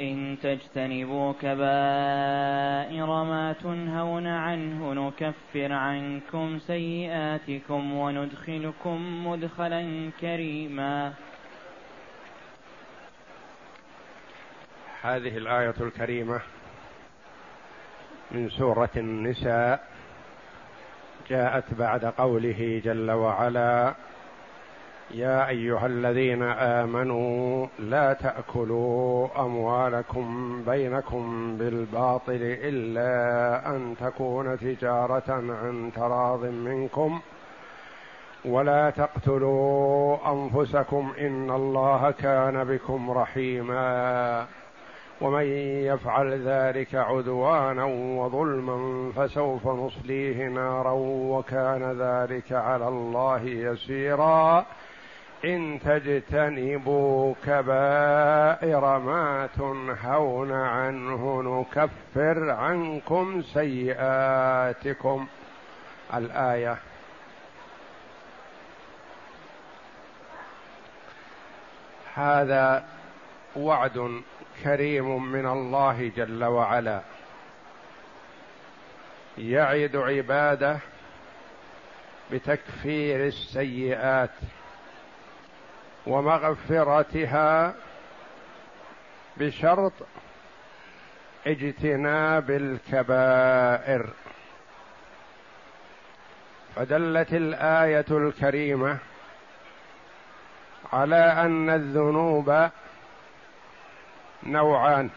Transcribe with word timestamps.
إن 0.00 0.36
تجتنبوا 0.42 1.32
كبائر 1.42 3.06
ما 3.06 3.54
تنهون 3.62 4.26
عنه 4.26 4.92
نكفر 4.94 5.72
عنكم 5.72 6.58
سيئاتكم 6.58 7.92
وندخلكم 7.92 9.26
مدخلا 9.26 10.10
كريما. 10.20 11.12
هذه 15.02 15.36
الآية 15.36 15.74
الكريمة 15.80 16.40
من 18.30 18.50
سورة 18.50 18.90
النساء 18.96 19.88
جاءت 21.30 21.74
بعد 21.74 22.04
قوله 22.04 22.82
جل 22.84 23.10
وعلا 23.10 23.94
يا 25.14 25.48
أيها 25.48 25.86
الذين 25.86 26.42
آمنوا 26.42 27.66
لا 27.78 28.12
تأكلوا 28.12 29.28
أموالكم 29.40 30.62
بينكم 30.66 31.56
بالباطل 31.58 32.38
إلا 32.42 33.70
أن 33.70 33.94
تكون 34.00 34.58
تجارة 34.58 35.24
عن 35.28 35.90
تراض 35.96 36.44
منكم 36.44 37.20
ولا 38.44 38.90
تقتلوا 38.90 40.16
أنفسكم 40.32 41.12
إن 41.20 41.50
الله 41.50 42.10
كان 42.10 42.64
بكم 42.64 43.10
رحيما 43.10 44.46
ومن 45.20 45.44
يفعل 45.86 46.48
ذلك 46.48 46.94
عدوانا 46.94 47.84
وظلما 47.84 49.12
فسوف 49.16 49.66
نصليه 49.66 50.48
نارا 50.48 50.92
وكان 51.30 52.00
ذلك 52.00 52.52
على 52.52 52.88
الله 52.88 53.42
يسيرا 53.42 54.66
إن 55.44 55.80
تجتنبوا 55.84 57.34
كبائر 57.46 58.98
ما 58.98 59.48
تنهون 59.56 60.52
عنه 60.52 61.42
نكفر 61.42 62.50
عنكم 62.50 63.42
سيئاتكم. 63.42 65.26
الآية. 66.14 66.78
هذا 72.14 72.84
وعد 73.56 74.22
كريم 74.64 75.32
من 75.32 75.46
الله 75.46 76.12
جل 76.16 76.44
وعلا. 76.44 77.00
يعد 79.38 79.96
عباده 79.96 80.78
بتكفير 82.32 83.26
السيئات. 83.26 84.30
ومغفرتها 86.08 87.74
بشرط 89.36 89.92
اجتناب 91.46 92.50
الكبائر. 92.50 94.10
فدلت 96.76 97.32
الآية 97.32 98.04
الكريمة 98.10 98.98
على 100.92 101.16
أن 101.16 101.70
الذنوب 101.70 102.70
نوعان 104.42 105.10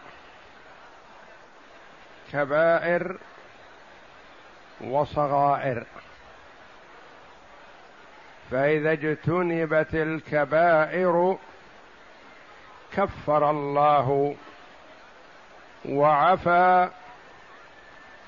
كبائر 2.32 3.18
وصغائر. 4.82 5.86
فإذا 8.52 8.92
اجتنبت 8.92 9.96
الكبائر 9.96 11.38
كفر 12.94 13.50
الله 13.50 14.36
وعفى 15.86 16.90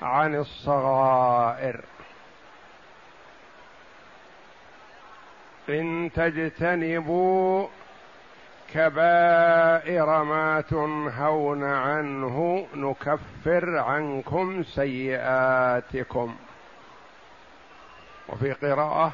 عن 0.02 0.34
الصغائر. 0.34 1.80
إن 5.68 6.10
تجتنبوا 6.14 7.68
كبائر 8.72 10.22
ما 10.22 10.60
تنهون 10.60 11.64
عنه 11.64 12.66
نكفر 12.74 13.78
عنكم 13.78 14.62
سيئاتكم. 14.62 16.36
وفي 18.28 18.52
قراءة 18.52 19.12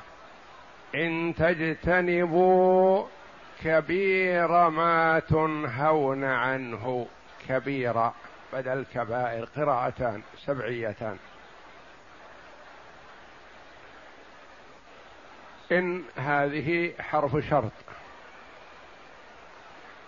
إن 0.94 1.34
تجتنبوا 1.38 3.06
كبير 3.64 4.68
ما 4.68 5.18
تنهون 5.18 6.24
عنه. 6.24 7.06
كبيرة 7.48 8.14
بدل 8.52 8.84
كبائر 8.94 9.44
قراءتان 9.44 10.22
سبعيتان. 10.46 11.18
إن 15.72 16.02
هذه 16.16 16.92
حرف 17.00 17.36
شرط. 17.50 17.72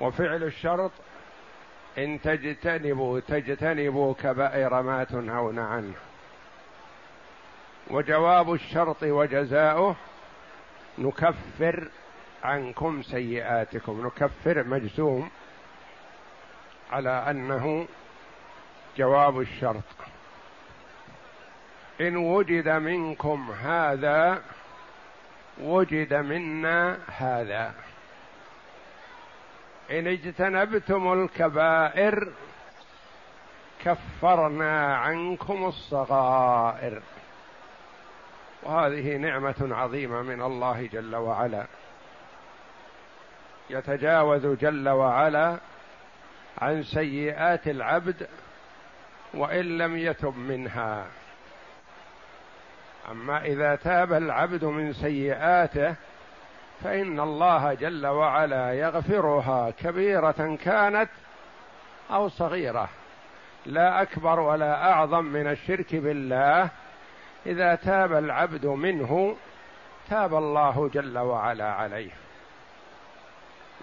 وفعل 0.00 0.42
الشرط 0.42 0.92
إن 1.98 2.20
تجتنبوا 2.20 3.20
تجتنبوا 3.20 4.14
كبائر 4.14 4.82
ما 4.82 5.04
تنهون 5.04 5.58
عنه. 5.58 5.94
وجواب 7.90 8.52
الشرط 8.52 9.02
وجزاؤه 9.02 9.96
نكفر 10.98 11.88
عنكم 12.44 13.02
سيئاتكم. 13.02 14.06
نكفر 14.06 14.64
مجزوم 14.64 15.30
على 16.90 17.30
أنه 17.30 17.86
جواب 18.96 19.40
الشرط. 19.40 19.82
إن 22.00 22.16
وجد 22.16 22.68
منكم 22.68 23.50
هذا 23.62 24.42
وجد 25.60 26.14
منا 26.14 26.98
هذا. 27.06 27.74
إن 29.90 30.06
اجتنبتم 30.06 31.12
الكبائر 31.12 32.32
كفرنا 33.84 34.96
عنكم 34.96 35.64
الصغائر. 35.64 37.02
وهذه 38.62 39.16
نعمة 39.16 39.68
عظيمة 39.70 40.22
من 40.22 40.42
الله 40.42 40.88
جل 40.92 41.16
وعلا. 41.16 41.66
يتجاوز 43.70 44.46
جل 44.46 44.88
وعلا 44.88 45.58
عن 46.58 46.82
سيئات 46.82 47.68
العبد 47.68 48.28
وإن 49.34 49.78
لم 49.78 49.96
يتب 49.96 50.36
منها. 50.36 51.06
أما 53.10 53.44
إذا 53.44 53.74
تاب 53.74 54.12
العبد 54.12 54.64
من 54.64 54.92
سيئاته 54.92 55.94
فإن 56.84 57.20
الله 57.20 57.74
جل 57.74 58.06
وعلا 58.06 58.72
يغفرها 58.72 59.70
كبيرة 59.70 60.58
كانت 60.64 61.10
أو 62.10 62.28
صغيرة. 62.28 62.88
لا 63.66 64.02
أكبر 64.02 64.40
ولا 64.40 64.92
أعظم 64.92 65.24
من 65.24 65.46
الشرك 65.46 65.94
بالله 65.94 66.70
إذا 67.46 67.74
تاب 67.74 68.12
العبد 68.12 68.66
منه 68.66 69.36
تاب 70.10 70.34
الله 70.34 70.90
جل 70.94 71.18
وعلا 71.18 71.72
عليه. 71.72 72.10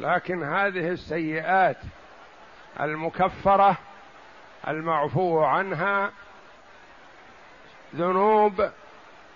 لكن 0.01 0.43
هذه 0.43 0.89
السيئات 0.89 1.77
المكفرة 2.79 3.77
المعفو 4.67 5.43
عنها 5.43 6.11
ذنوب 7.95 8.69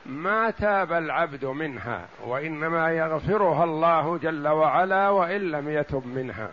ما 0.06 0.50
تاب 0.50 0.92
العبد 0.92 1.46
منها 1.46 2.06
وإنما 2.26 2.92
يغفرها 2.92 3.64
الله 3.64 4.18
جل 4.18 4.48
وعلا 4.48 5.10
وإن 5.10 5.52
لم 5.52 5.70
يتب 5.70 6.08
منها. 6.08 6.50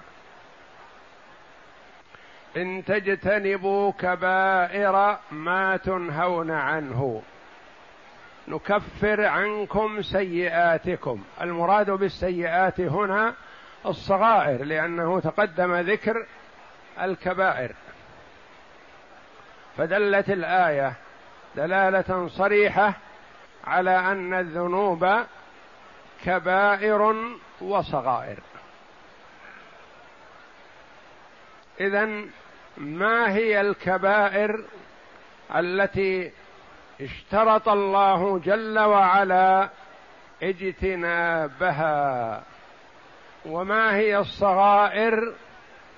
إن 2.56 2.84
تجتنبوا 2.84 3.93
كبائر 3.93 5.19
ما 5.31 5.76
تنهون 5.76 6.50
عنه. 6.50 7.23
نكفر 8.50 9.25
عنكم 9.25 10.02
سيئاتكم. 10.02 11.25
المراد 11.41 11.91
بالسيئات 11.91 12.81
هنا 12.81 13.35
الصغائر 13.87 14.64
لأنه 14.64 15.20
تقدم 15.20 15.75
ذكر 15.75 16.26
الكبائر. 17.00 17.73
فدلت 19.76 20.31
الآية 20.31 20.93
دلالة 21.56 22.29
صريحة 22.29 22.94
على 23.64 23.99
أن 23.99 24.35
الذنوب 24.35 25.25
كبائر 26.25 27.14
وصغائر. 27.61 28.38
اذا 31.81 32.08
ما 32.76 33.32
هي 33.32 33.61
الكبائر 33.61 34.64
التي 35.56 36.32
اشترط 37.00 37.69
الله 37.69 38.38
جل 38.38 38.79
وعلا 38.79 39.69
اجتنابها. 40.43 42.43
وما 43.47 43.97
هي 43.97 44.19
الصغائر 44.19 45.32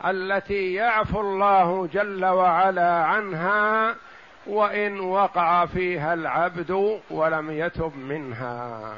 التي 0.05 0.75
يعفو 0.75 1.21
الله 1.21 1.87
جل 1.87 2.25
وعلا 2.25 3.05
عنها 3.05 3.95
وإن 4.47 5.01
وقع 5.01 5.67
فيها 5.67 6.15
العبد 6.15 7.01
ولم 7.11 7.51
يتب 7.51 7.97
منها؟ 7.97 8.95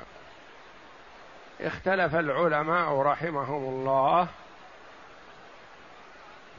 اختلف 1.61 2.15
العلماء 2.15 3.01
رحمهم 3.01 3.75
الله 3.75 4.29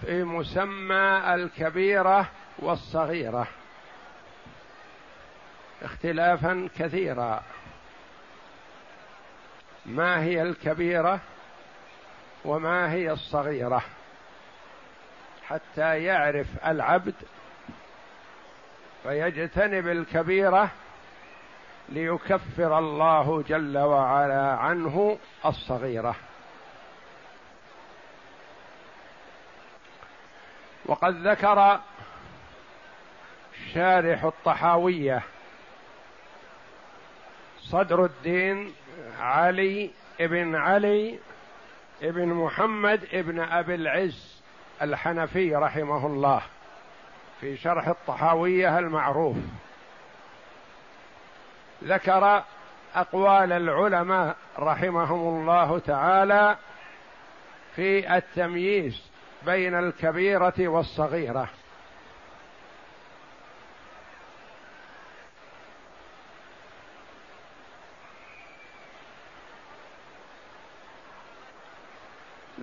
في 0.02 0.24
مسمى 0.24 1.34
الكبيرة 1.34 2.28
والصغيرة. 2.60 3.48
اختلافا 5.82 6.70
كثيرا. 6.78 7.44
ما 9.86 10.24
هي 10.24 10.42
الكبيرة 10.42 11.20
وما 12.46 12.92
هي 12.92 13.12
الصغيرة؟ 13.12 13.84
حتى 15.48 16.04
يعرف 16.04 16.48
العبد 16.66 17.16
فيجتنب 19.04 19.88
الكبيرة 19.88 20.72
ليكفر 21.90 22.80
الله 22.80 23.42
جل 23.42 23.78
وعلا 23.78 24.58
عنه 24.58 25.18
الصغيرة. 25.46 26.16
وقد 30.86 31.28
ذكر 31.28 31.80
شارح 33.74 34.24
الطحاوية 34.24 35.24
صدر 37.66 38.06
الدين 38.06 38.74
علي 39.20 39.90
ابن 40.22 40.56
علي 40.56 41.20
ابن 42.02 42.28
محمد 42.28 43.08
ابن 43.14 43.40
أبي 43.40 43.76
العز 43.76 44.42
الحنفي 44.82 45.56
رحمه 45.56 46.06
الله 46.08 46.42
في 47.42 47.58
شرح 47.58 47.88
الطحاوية 47.88 48.80
المعروف. 48.80 49.36
ذكر 51.84 52.44
أقوال 52.96 53.52
العلماء 53.52 54.36
رحمهم 54.60 55.40
الله 55.42 55.80
تعالى 55.80 56.58
في 57.76 58.18
التمييز 58.18 59.02
بين 59.46 59.80
الكبيرة 59.80 60.54
والصغيرة. 60.60 61.50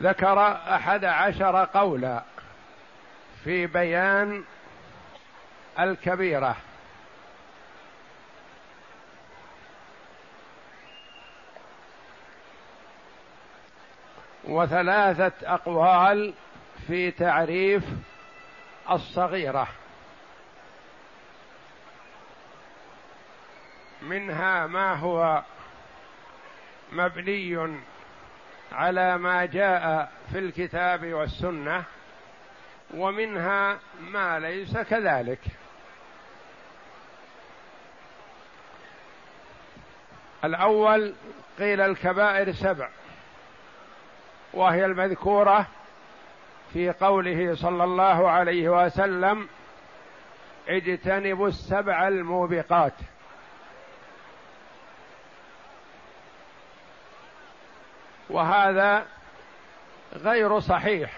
ذكر 0.03 0.53
أحد 0.75 1.05
عشر 1.05 1.65
قولا 1.65 2.23
في 3.45 3.67
بيان 3.67 4.45
الكبيرة. 5.79 6.57
وثلاثة 14.45 15.33
أقوال 15.55 16.35
في 16.87 17.11
تعريف 17.11 17.85
الصغيرة. 18.91 19.69
منها 24.03 24.67
ما 24.67 24.95
هو 24.95 25.43
مبني 26.93 27.79
على 28.73 29.19
ما 29.19 29.45
جاء 29.45 30.13
في 30.33 30.39
الكتاب 30.39 31.13
والسنة 31.13 31.85
ومنها 32.95 33.79
ما 34.01 34.39
ليس 34.39 34.79
كذلك. 34.79 35.39
الأول 40.45 41.15
قيل 41.59 41.81
الكبائر 41.81 42.53
سبع 42.53 42.89
وهي 44.55 44.85
المذكورة 44.85 45.67
في 46.73 46.91
قوله 46.91 47.55
صلى 47.55 47.85
الله 47.85 48.31
عليه 48.31 48.69
وسلم 48.69 49.49
اجتنبوا 50.69 51.49
السبع 51.49 52.09
الموبقات. 52.09 52.93
وهذا 58.33 59.07
غير 60.15 60.61
صحيح 60.61 61.11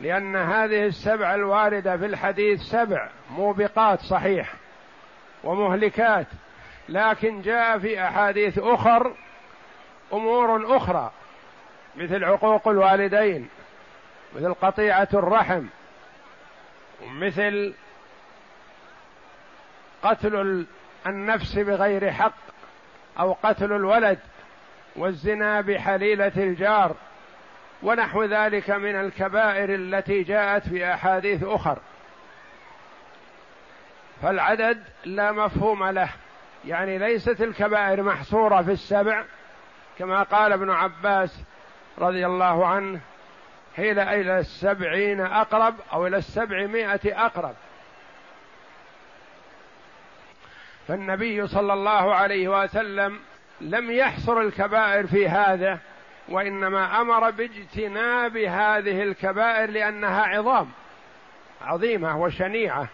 لأن 0.00 0.36
هذه 0.36 0.86
السبع 0.86 1.34
الواردة 1.34 1.96
في 1.96 2.06
الحديث 2.06 2.60
سبع 2.60 3.08
موبقات 3.30 4.00
صحيح 4.00 4.54
ومهلكات 5.44 6.26
لكن 6.88 7.42
جاء 7.42 7.78
في 7.78 8.02
أحاديث 8.04 8.58
أخر 8.58 9.14
أمور 10.12 10.76
أخرى 10.76 11.10
مثل 11.96 12.24
عقوق 12.24 12.68
الوالدين 12.68 13.48
مثل 14.36 14.54
قطيعة 14.54 15.08
الرحم 15.14 15.66
مثل 17.06 17.74
قتل 20.02 20.66
النفس 21.06 21.58
بغير 21.58 22.12
حق 22.12 22.34
أو 23.20 23.36
قتل 23.42 23.72
الولد. 23.72 24.18
والزنا 24.96 25.60
بحليلة 25.60 26.32
الجار 26.36 26.96
ونحو 27.82 28.24
ذلك 28.24 28.70
من 28.70 29.00
الكبائر 29.00 29.74
التي 29.74 30.22
جاءت 30.22 30.68
في 30.68 30.94
احاديث 30.94 31.42
أخر. 31.44 31.78
فالعدد 34.22 34.84
لا 35.04 35.32
مفهوم 35.32 35.84
له 35.84 36.08
يعني 36.64 36.98
ليست 36.98 37.40
الكبائر 37.40 38.02
محصورة 38.02 38.62
في 38.62 38.72
السبع 38.72 39.24
كما 39.98 40.22
قال 40.22 40.52
ابن 40.52 40.70
عباس 40.70 41.40
رضي 41.98 42.26
الله 42.26 42.66
عنه 42.66 43.00
حيل 43.76 43.98
إلى 43.98 44.38
السبعين 44.38 45.20
أقرب 45.20 45.74
أو 45.92 46.06
إلى 46.06 46.16
السبعمائة 46.16 47.26
أقرب. 47.26 47.54
فالنبي 50.88 51.46
صلى 51.46 51.72
الله 51.72 52.14
عليه 52.14 52.62
وسلم 52.62 53.20
لم 53.60 53.90
يحصر 53.90 54.40
الكبائر 54.40 55.06
في 55.06 55.28
هذا 55.28 55.78
وإنما 56.28 57.00
أمر 57.00 57.30
باجتناب 57.30 58.36
هذه 58.36 59.02
الكبائر 59.02 59.70
لأنها 59.70 60.22
عظام 60.22 60.70
عظيمة 61.62 62.22
وشنيعة 62.22 62.88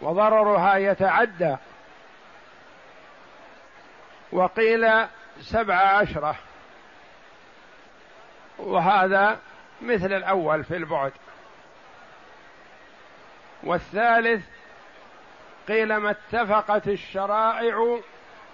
وضررها 0.00 0.76
يتعدى. 0.76 1.56
وقيل 4.32 5.06
سبع 5.40 5.74
عشرة. 5.74 6.36
وهذا 8.58 9.38
مثل 9.82 10.12
الأول 10.12 10.64
في 10.64 10.76
البعد. 10.76 11.12
والثالث 13.62 14.44
قيل 15.68 15.96
ما 15.96 16.10
اتفقت 16.10 16.88
الشرائع 16.88 18.00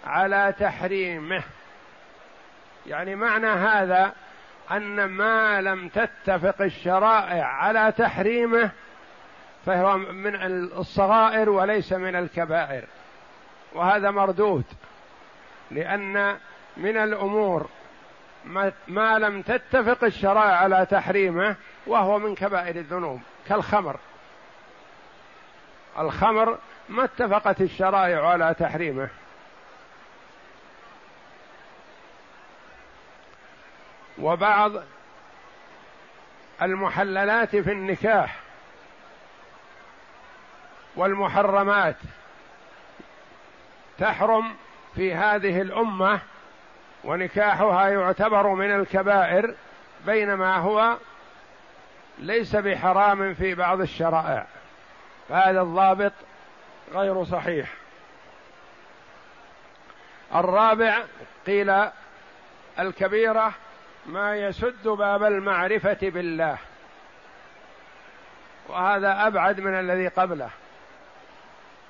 على 0.07 0.55
تحريمه. 0.59 1.43
يعني 2.87 3.15
معنى 3.15 3.47
هذا 3.47 4.13
أن 4.71 5.05
ما 5.05 5.61
لم 5.61 5.89
تتفق 5.89 6.63
الشرائع 6.63 7.45
على 7.45 7.93
تحريمه 7.93 8.71
فهو 9.67 9.99
من 9.99 10.35
الصغائر 10.79 11.51
وليس 11.51 11.93
من 11.93 12.17
الكبائر. 12.17 12.85
وهذا 13.73 14.11
مردود 14.11 14.65
لأن 15.71 16.37
من 16.77 16.97
الأمور 16.97 17.69
ما 18.89 19.19
لم 19.19 19.43
تتفق 19.43 20.05
الشرائع 20.05 20.57
على 20.57 20.87
تحريمه 20.91 21.57
وهو 21.87 22.19
من 22.19 22.35
كبائر 22.35 22.77
الذنوب 22.77 23.21
كالخمر. 23.49 23.97
الخمر 25.99 26.59
ما 26.89 27.05
اتفقت 27.05 27.61
الشرائع 27.61 28.29
على 28.29 28.55
تحريمه. 28.59 29.09
وبعض 34.23 34.73
المحللات 36.63 37.57
في 37.57 37.73
النكاح 37.73 38.37
والمحرمات 40.97 41.97
تحرم 43.99 44.55
في 44.95 45.15
هذه 45.15 45.61
الأمة 45.61 46.21
ونكاحها 47.05 47.89
يعتبر 47.89 48.49
من 48.49 48.75
الكبائر 48.81 49.55
بينما 50.07 50.57
هو 50.57 50.97
ليس 52.19 52.57
بحرام 52.57 53.35
في 53.35 53.55
بعض 53.55 53.81
الشرائع. 53.81 54.47
فهذا 55.29 55.61
الضابط 55.61 56.13
غير 56.95 57.25
صحيح. 57.25 57.69
الرابع 60.35 61.03
قيل 61.47 61.89
الكبيرة 62.79 63.53
ما 64.07 64.37
يسد 64.37 64.89
باب 64.89 65.23
المعرفة 65.23 65.99
بالله. 66.03 66.59
وهذا 68.69 69.27
أبعد 69.27 69.61
من 69.61 69.75
الذي 69.75 70.09
قبله. 70.09 70.51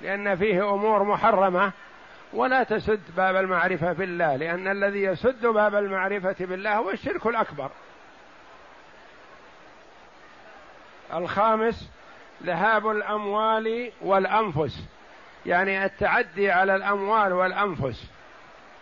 لأن 0.01 0.35
فيه 0.35 0.73
أمور 0.73 1.03
محرمة 1.03 1.71
ولا 2.33 2.63
تسد 2.63 3.01
باب 3.17 3.35
المعرفة 3.35 3.93
بالله. 3.93 4.35
لأن 4.35 4.67
الذي 4.67 5.03
يسد 5.03 5.45
باب 5.45 5.75
المعرفة 5.75 6.35
بالله 6.39 6.75
هو 6.75 6.89
الشرك 6.91 7.25
الأكبر. 7.25 7.69
الخامس 11.13 11.89
ذهاب 12.43 12.89
الأموال 12.89 13.91
والأنفس. 14.01 14.85
يعني 15.45 15.85
التعدي 15.85 16.51
على 16.51 16.75
الأموال 16.75 17.33
والأنفس. 17.33 18.07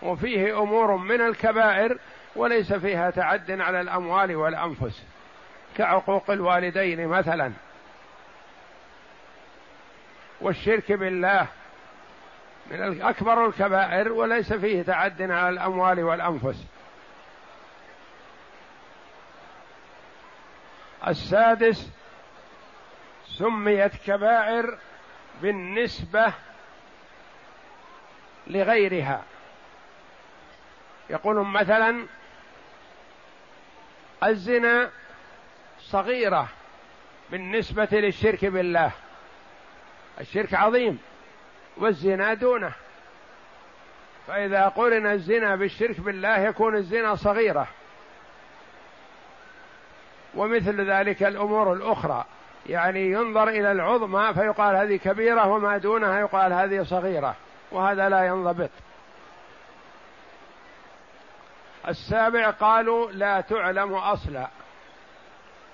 وفيه 0.01 0.59
أمور 0.59 0.95
من 0.95 1.21
الكبائر 1.21 1.97
وليس 2.35 2.73
فيها 2.73 3.09
تعد 3.09 3.51
على 3.61 3.81
الأموال 3.81 4.35
والأنفس. 4.35 5.03
كعقوق 5.77 6.29
الوالدين 6.29 7.07
مثلا. 7.07 7.51
والشرك 10.41 10.91
بالله 10.91 11.47
من 12.71 13.01
اكبر 13.01 13.45
الكبائر 13.45 14.11
وليس 14.11 14.53
فيه 14.53 14.81
تعد 14.81 15.21
على 15.21 15.49
الأموال 15.49 16.03
والأنفس. 16.03 16.65
السادس 21.07 21.91
سميت 23.25 23.95
كبائر 23.95 24.77
بالنسبة 25.41 26.33
لغيرها. 28.47 29.23
يقولون 31.09 31.47
مثلا 31.47 32.05
الزنا 34.23 34.89
صغيرة 35.79 36.47
بالنسبة 37.31 37.87
للشرك 37.91 38.45
بالله. 38.45 38.91
الشرك 40.19 40.53
عظيم 40.53 40.99
والزنا 41.77 42.33
دونه. 42.33 42.71
فإذا 44.27 44.67
قرن 44.67 45.07
الزنا 45.07 45.55
بالشرك 45.55 45.99
بالله 45.99 46.37
يكون 46.37 46.75
الزنا 46.75 47.15
صغيرة. 47.15 47.67
ومثل 50.35 50.91
ذلك 50.91 51.23
الأمور 51.23 51.73
الأخرى. 51.73 52.25
يعني 52.69 53.11
ينظر 53.11 53.49
إلى 53.49 53.71
العظمى 53.71 54.33
فيقال 54.33 54.75
هذه 54.75 54.95
كبيرة 54.95 55.47
وما 55.47 55.77
دونها 55.77 56.19
يقال 56.19 56.53
هذه 56.53 56.83
صغيرة 56.83 57.35
وهذا 57.71 58.09
لا 58.09 58.25
ينضبط. 58.25 58.69
السابع 61.87 62.49
قالوا 62.49 63.11
لا 63.11 63.41
تعلم 63.41 63.93
أصلا. 63.93 64.47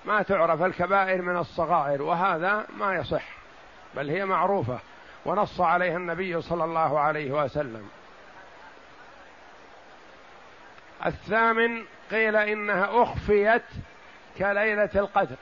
ما 0.04 0.22
تعرف 0.22 0.62
الكبائر 0.62 1.22
من 1.22 1.36
الصغائر 1.36 2.02
وهذا 2.02 2.66
ما 2.76 2.94
يصح 2.94 3.24
بل 3.94 4.10
هي 4.10 4.24
معروفة. 4.24 4.78
ونص 5.24 5.60
عليها 5.60 5.96
النبي 5.96 6.42
صلى 6.42 6.64
الله 6.64 7.00
عليه 7.00 7.44
وسلم. 7.44 7.88
الثامن 11.06 11.84
قيل 12.10 12.36
إنها 12.36 13.02
أخفيت 13.02 13.64
كليلة 14.38 14.90
القدر. 14.94 15.36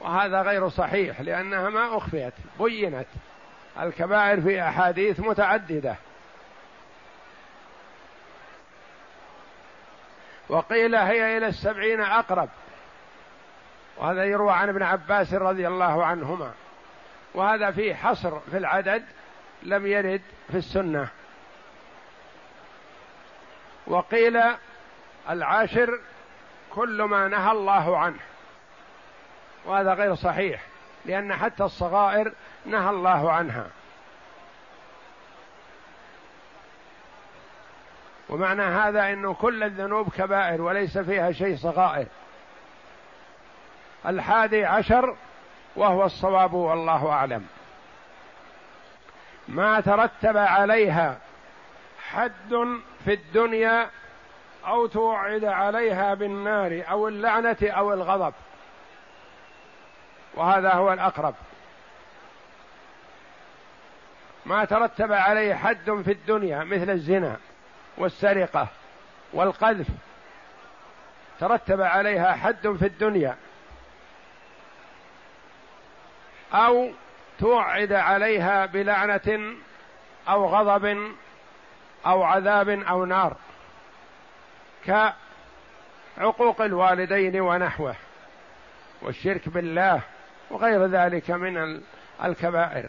وهذا 0.00 0.42
غير 0.42 0.68
صحيح 0.68 1.20
لأنها 1.20 1.70
ما 1.70 1.96
أخفيت 1.96 2.34
بينت. 2.60 3.06
الكبائر 3.80 4.40
في 4.40 4.62
أحاديث 4.62 5.20
متعددة. 5.20 5.96
وقيل 10.48 10.94
هي 10.94 11.38
إلى 11.38 11.46
السبعين 11.46 12.00
أقرب. 12.00 12.48
وهذا 13.96 14.24
يروى 14.24 14.52
عن 14.52 14.68
ابن 14.68 14.82
عباس 14.82 15.34
رضي 15.34 15.68
الله 15.68 16.04
عنهما. 16.04 16.52
وهذا 17.34 17.70
فيه 17.70 17.94
حصر 17.94 18.40
في 18.40 18.56
العدد 18.56 19.04
لم 19.62 19.86
يرد 19.86 20.22
في 20.50 20.56
السنة. 20.56 21.08
وقيل 23.86 24.40
العاشر 25.30 26.00
كل 26.70 27.02
ما 27.02 27.28
نهى 27.28 27.52
الله 27.52 27.98
عنه. 27.98 28.20
وهذا 29.64 29.94
غير 29.94 30.14
صحيح 30.14 30.62
لأن 31.04 31.34
حتى 31.34 31.64
الصغائر 31.64 32.32
نهى 32.66 32.90
الله 32.90 33.32
عنها. 33.32 33.66
ومعنى 38.34 38.62
هذا 38.62 39.12
إنه 39.12 39.34
كل 39.34 39.62
الذنوب 39.62 40.08
كبائر 40.08 40.62
وليس 40.62 40.98
فيها 40.98 41.32
شيء 41.32 41.56
صغائر. 41.56 42.06
الحادي 44.06 44.64
عشر 44.64 45.16
وهو 45.76 46.04
الصواب 46.04 46.52
والله 46.52 47.10
أعلم. 47.10 47.46
ما 49.48 49.80
ترتب 49.80 50.36
عليها 50.36 51.18
حد 52.10 52.78
في 53.04 53.12
الدنيا 53.12 53.90
أو 54.66 54.86
توعد 54.86 55.44
عليها 55.44 56.14
بالنار 56.14 56.84
أو 56.90 57.08
اللعنة 57.08 57.56
أو 57.62 57.92
الغضب. 57.92 58.34
وهذا 60.34 60.72
هو 60.72 60.92
الأقرب. 60.92 61.34
ما 64.46 64.64
ترتب 64.64 65.12
عليه 65.12 65.54
حد 65.54 66.02
في 66.04 66.12
الدنيا 66.12 66.64
مثل 66.64 66.90
الزنا. 66.90 67.36
والسرقة 67.98 68.68
والقذف 69.32 69.86
ترتب 71.40 71.80
عليها 71.80 72.32
حد 72.32 72.68
في 72.68 72.86
الدنيا 72.86 73.36
أو 76.52 76.90
توعد 77.38 77.92
عليها 77.92 78.66
بلعنة 78.66 79.54
أو 80.28 80.46
غضب 80.46 81.14
أو 82.06 82.22
عذاب 82.22 82.68
أو 82.68 83.04
نار 83.04 83.36
كعقوق 84.86 86.60
الوالدين 86.60 87.40
ونحوه 87.40 87.96
والشرك 89.02 89.48
بالله 89.48 90.00
وغير 90.50 90.86
ذلك 90.86 91.30
من 91.30 91.82
الكبائر. 92.24 92.88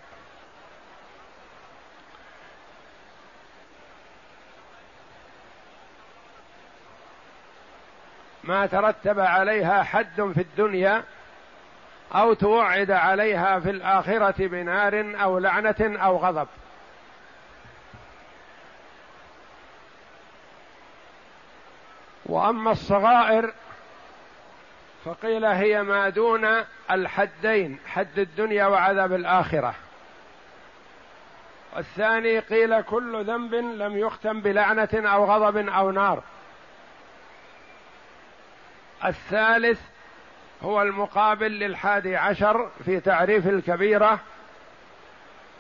ما 8.46 8.66
ترتب 8.66 9.20
عليها 9.20 9.84
حد 9.84 10.32
في 10.36 10.42
الدنيا 10.42 11.04
أو 12.16 12.34
توعد 12.34 12.92
عليها 12.92 13.60
في 13.60 13.70
الآخرة 13.70 14.48
بنار 14.48 15.16
أو 15.24 15.40
لعنة 15.40 15.76
أو 15.82 16.18
غضب. 16.18 16.48
وأما 22.26 22.72
الصغائر 22.72 23.54
فقيل 25.06 25.46
هي 25.46 25.84
ما 25.84 26.10
دون 26.10 26.48
الحدين 26.92 27.80
حد 27.88 28.20
الدنيا 28.20 28.68
وعذاب 28.68 29.14
الآخرة. 29.14 29.76
الثاني 31.78 32.40
قيل 32.40 32.82
كل 32.82 33.26
ذنب 33.26 33.54
لم 33.56 33.98
يختم 33.98 34.42
بلعنة 34.42 34.90
أو 34.94 35.26
غضب 35.26 35.70
أو 35.70 35.92
نار. 35.92 36.24
الثالث 39.06 39.80
هو 40.64 40.82
المقابل 40.82 41.52
للحادي 41.52 42.16
عشر 42.16 42.70
في 42.86 43.00
تعريف 43.00 43.48
الكبيرة 43.48 44.20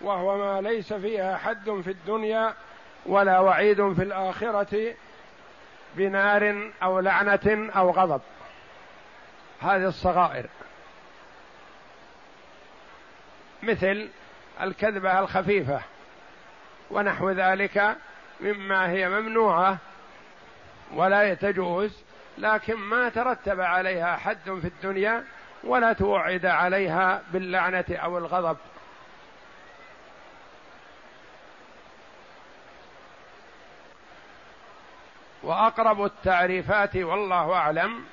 وهو 0.02 0.38
ما 0.38 0.70
ليس 0.70 0.94
فيها 0.94 1.38
حد 1.38 1.82
في 1.84 1.92
الدنيا 1.92 2.54
ولا 3.06 3.40
وعيد 3.40 3.94
في 3.94 4.04
الآخرة 4.04 4.94
بنار 5.96 6.72
أو 6.84 7.00
لعنة 7.00 7.70
أو 7.76 7.92
غضب. 7.92 8.22
هذه 9.62 9.88
الصغائر. 9.88 10.46
مثل 13.64 14.10
الكذبة 14.62 15.20
الخفيفة 15.20 15.82
ونحو 16.92 17.32
ذلك 17.32 17.96
مما 18.42 18.90
هي 18.90 19.10
ممنوعة 19.10 19.78
ولا 20.94 21.34
تجوز 21.34 22.04
لكن 22.38 22.76
ما 22.76 23.10
ترتب 23.10 23.62
عليها 23.62 24.16
حد 24.16 24.60
في 24.62 24.68
الدنيا 24.68 25.24
ولا 25.64 25.94
توعد 25.94 26.46
عليها 26.46 27.22
باللعنة 27.34 27.86
أو 27.90 28.18
الغضب. 28.18 28.58
وأقرب 35.44 36.06
التعريفات 36.06 36.96
والله 36.96 37.54
أعلم 37.54 38.04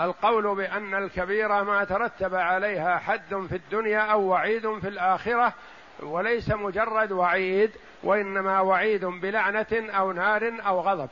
القول 0.00 0.56
بأن 0.56 0.94
الكبيره 0.94 1.62
ما 1.62 1.84
ترتب 1.84 2.34
عليها 2.34 2.98
حد 2.98 3.46
في 3.48 3.56
الدنيا 3.56 3.98
أو 4.00 4.22
وعيد 4.22 4.78
في 4.78 4.88
الآخرة 4.88 5.52
وليس 6.00 6.50
مجرد 6.50 7.12
وعيد 7.12 7.70
وإنما 8.02 8.60
وعيد 8.60 9.04
بلعنة 9.04 9.66
أو 9.72 10.12
نار 10.12 10.52
أو 10.66 10.80
غضب. 10.80 11.08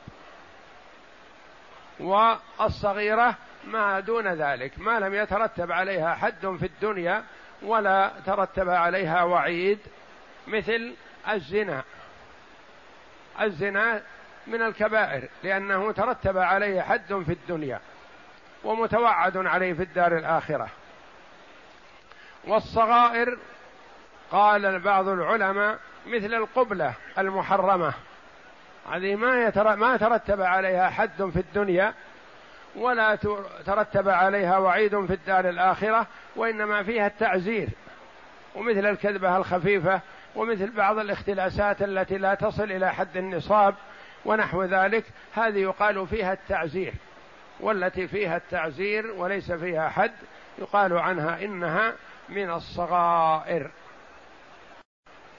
والصغيرة 1.99 3.35
ما 3.63 3.99
دون 3.99 4.27
ذلك 4.27 4.79
ما 4.79 4.99
لم 4.99 5.13
يترتب 5.13 5.71
عليها 5.71 6.15
حد 6.15 6.57
في 6.59 6.65
الدنيا 6.65 7.23
ولا 7.61 8.11
ترتب 8.25 8.69
عليها 8.69 9.23
وعيد 9.23 9.79
مثل 10.47 10.93
الزنا. 11.29 11.83
الزنا 13.41 14.01
من 14.47 14.61
الكبائر 14.61 15.29
لأنه 15.43 15.91
ترتب 15.91 16.37
عليه 16.37 16.81
حد 16.81 17.23
في 17.25 17.31
الدنيا 17.31 17.79
ومتوعد 18.63 19.37
عليه 19.37 19.73
في 19.73 19.83
الدار 19.83 20.17
الآخرة. 20.17 20.67
والصغائر 22.47 23.37
قال 24.31 24.79
بعض 24.79 25.07
العلماء 25.07 25.79
مثل 26.07 26.33
القبلة 26.33 26.93
المحرمة. 27.17 27.93
هذه 28.91 29.15
ما 29.15 29.75
ما 29.75 29.97
ترتب 29.97 30.41
عليها 30.41 30.89
حد 30.89 31.29
في 31.33 31.39
الدنيا 31.39 31.93
ولا 32.75 33.15
ترتب 33.65 34.09
عليها 34.09 34.57
وعيد 34.57 35.05
في 35.05 35.13
الدار 35.13 35.49
الآخرة 35.49 36.07
وإنما 36.35 36.83
فيها 36.83 37.07
التعزير. 37.07 37.69
ومثل 38.55 38.85
الكذبة 38.85 39.37
الخفيفة 39.37 40.01
ومثل 40.35 40.71
بعض 40.71 40.99
الاختلاسات 40.99 41.81
التي 41.81 42.17
لا 42.17 42.35
تصل 42.35 42.63
إلى 42.63 42.93
حد 42.93 43.17
النصاب 43.17 43.75
ونحو 44.25 44.63
ذلك 44.63 45.03
هذه 45.33 45.57
يقال 45.57 46.07
فيها 46.07 46.33
التعزير. 46.33 46.93
والتي 47.59 48.07
فيها 48.07 48.37
التعزير 48.37 49.11
وليس 49.11 49.51
فيها 49.51 49.89
حد 49.89 50.11
يقال 50.59 50.97
عنها 50.97 51.45
إنها 51.45 51.93
من 52.29 52.49
الصغائر. 52.49 53.71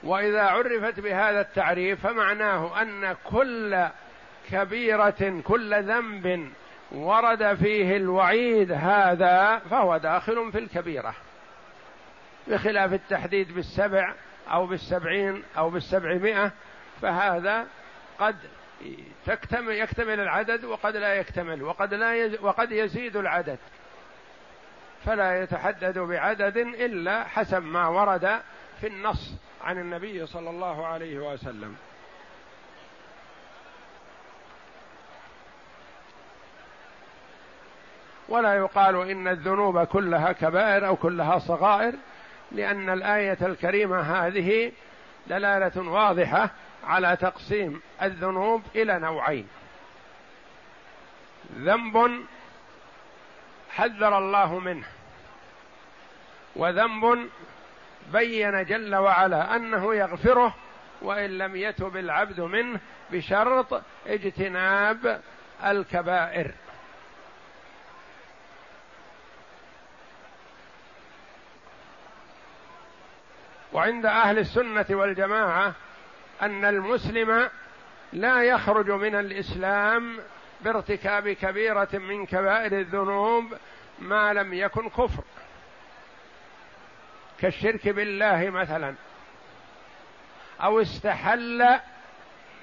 وإذا 0.03 0.41
عرفت 0.41 0.99
بهذا 0.99 1.41
التعريف 1.41 2.07
فمعناه 2.07 2.81
أن 2.81 3.15
كل 3.23 3.87
كبيرة 4.51 5.41
كل 5.43 5.83
ذنب 5.83 6.51
ورد 6.91 7.53
فيه 7.55 7.97
الوعيد 7.97 8.71
هذا 8.71 9.61
فهو 9.69 9.97
داخل 9.97 10.51
في 10.51 10.59
الكبيرة. 10.59 11.13
بخلاف 12.47 12.93
التحديد 12.93 13.53
بالسبع 13.53 14.13
أو 14.51 14.67
بالسبعين 14.67 15.43
أو 15.57 15.69
بالسبعمائة 15.69 16.51
فهذا 17.01 17.67
قد 18.19 18.35
تكتمل 19.25 19.73
يكتمل 19.75 20.19
العدد 20.19 20.65
وقد 20.65 20.95
لا 20.95 21.13
يكتمل 21.13 21.63
وقد 21.63 21.93
لا 21.93 22.15
يز 22.15 22.39
وقد 22.41 22.71
يزيد 22.71 23.15
العدد. 23.15 23.59
فلا 25.05 25.43
يتحدد 25.43 25.99
بعدد 25.99 26.57
إلا 26.57 27.23
حسب 27.23 27.63
ما 27.63 27.87
ورد 27.87 28.41
في 28.81 28.87
النص 28.87 29.33
عن 29.63 29.77
النبي 29.77 30.25
صلى 30.25 30.49
الله 30.49 30.87
عليه 30.87 31.33
وسلم. 31.33 31.75
ولا 38.29 38.55
يقال 38.55 39.09
إن 39.11 39.27
الذنوب 39.27 39.83
كلها 39.83 40.31
كبائر 40.31 40.87
أو 40.87 40.95
كلها 40.95 41.39
صغائر 41.39 41.93
لأن 42.51 42.89
الآية 42.89 43.37
الكريمة 43.41 43.99
هذه 43.99 44.71
دلالة 45.27 45.89
واضحة 45.89 46.49
على 46.83 47.15
تقسيم 47.15 47.81
الذنوب 48.01 48.63
إلى 48.75 48.99
نوعين. 48.99 49.47
ذنب 51.55 52.25
حذر 53.71 54.17
الله 54.17 54.59
منه 54.59 54.87
وذنب 56.55 57.29
بين 58.13 58.65
جل 58.65 58.95
وعلا 58.95 59.55
أنه 59.55 59.95
يغفره 59.95 60.55
وإن 61.01 61.37
لم 61.37 61.55
يتب 61.55 61.97
العبد 61.97 62.39
منه 62.39 62.79
بشرط 63.11 63.81
اجتناب 64.07 65.21
الكبائر. 65.65 66.51
وعند 73.73 74.05
أهل 74.05 74.39
السنة 74.39 74.85
والجماعة 74.89 75.73
أن 76.41 76.65
المسلم 76.65 77.49
لا 78.13 78.43
يخرج 78.43 78.91
من 78.91 79.15
الإسلام 79.15 80.19
بارتكاب 80.61 81.29
كبيرة 81.29 81.89
من 81.93 82.25
كبائر 82.25 82.79
الذنوب 82.79 83.57
ما 83.99 84.33
لم 84.33 84.53
يكن 84.53 84.89
كفر. 84.89 85.23
كالشرك 87.41 87.89
بالله 87.89 88.49
مثلا. 88.49 88.95
أو 90.61 90.81
استحل 90.81 91.79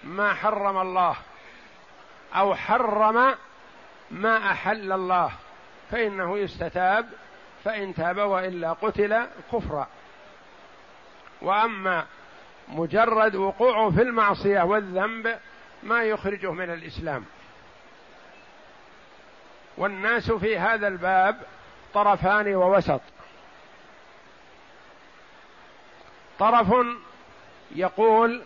ما 0.04 0.34
حرم 0.34 0.78
الله. 0.78 1.16
أو 2.34 2.54
حرم 2.54 3.34
ما 4.10 4.50
أحل 4.50 4.92
الله. 4.92 5.32
فإنه 5.90 6.38
يستتاب. 6.38 7.08
فإن 7.64 7.94
تاب 7.94 8.18
وإلا 8.18 8.72
قتل 8.72 9.26
كفرا. 9.52 9.88
وأما 11.42 12.06
مجرد 12.68 13.36
وقوعه 13.36 13.90
في 13.90 14.02
المعصية 14.02 14.60
والذنب 14.60 15.38
ما 15.82 16.02
يخرجه 16.02 16.52
من 16.52 16.70
الإسلام. 16.70 17.24
والناس 19.76 20.30
في 20.30 20.58
هذا 20.58 20.88
الباب 20.88 21.36
طرفان 21.94 22.54
ووسط. 22.54 23.00
طرف 26.38 26.86
يقول 27.74 28.42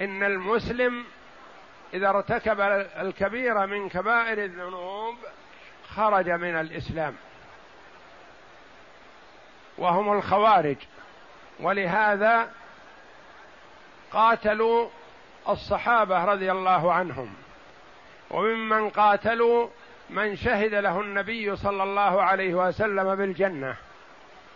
إن 0.00 0.22
المسلم 0.22 1.04
إذا 1.94 2.08
ارتكب 2.08 2.60
الكبير 3.00 3.66
من 3.66 3.88
كبائر 3.88 4.44
الذنوب 4.44 5.16
خرج 5.94 6.30
من 6.30 6.60
الإسلام. 6.60 7.16
وهم 9.78 10.12
الخوارج. 10.12 10.76
ولهذا 11.60 12.50
قاتلوا 14.12 14.88
الصحابة 15.48 16.24
رضي 16.24 16.52
الله 16.52 16.92
عنهم. 16.92 17.34
وممن 18.30 18.90
قاتلوا 18.90 19.68
من 20.10 20.36
شهد 20.36 20.74
له 20.74 21.00
النبي 21.00 21.56
صلى 21.56 21.82
الله 21.82 22.22
عليه 22.22 22.54
وسلم 22.54 23.14
بالجنة. 23.14 23.76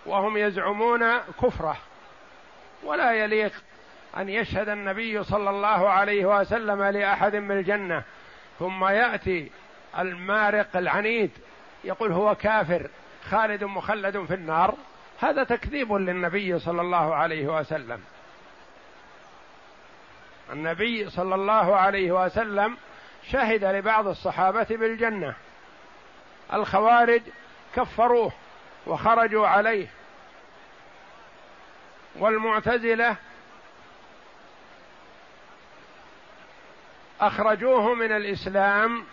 وهم 0.06 0.36
يزعمون 0.36 1.18
كفره. 1.18 1.76
ولا 2.84 3.12
يليق 3.12 3.52
أن 4.16 4.28
يشهد 4.28 4.68
النبي 4.68 5.24
صلى 5.24 5.50
الله 5.50 5.88
عليه 5.88 6.40
وسلم 6.40 6.82
لأحد 6.82 7.36
بالجنه 7.36 8.02
ثم 8.58 8.84
يأتي 8.84 9.50
المارق 9.98 10.76
العنيد 10.76 11.30
يقول 11.84 12.12
هو 12.12 12.34
كافر 12.34 12.90
خالد 13.30 13.64
مخلد 13.64 14.24
في 14.24 14.34
النار. 14.34 14.74
هذا 15.20 15.44
تكذيب 15.44 15.92
للنبي 15.92 16.58
صلى 16.58 16.80
الله 16.80 17.14
عليه 17.14 17.46
وسلم. 17.46 18.00
النبي 20.52 21.10
صلى 21.10 21.34
الله 21.34 21.76
عليه 21.76 22.24
وسلم 22.24 22.76
شهد 23.30 23.64
لبعض 23.64 24.06
الصحابة 24.06 24.66
بالجنة. 24.70 25.34
الخوارج 26.52 27.22
كفروه 27.76 28.32
وخرجوا 28.86 29.46
عليه. 29.46 29.86
والمعتزلة 32.18 33.16
أخرجوه 37.20 37.94
من 37.94 38.12
الإسلام 38.12 39.04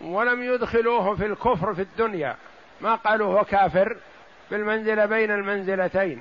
ولم 0.00 0.42
يدخلوه 0.42 1.14
في 1.14 1.26
الكفر 1.26 1.74
في 1.74 1.82
الدنيا. 1.82 2.36
ما 2.80 2.94
قالوا 2.94 3.38
هو 3.38 3.44
كافر 3.44 3.96
بالمنزلة 4.50 5.06
بين 5.06 5.30
المنزلتين. 5.30 6.20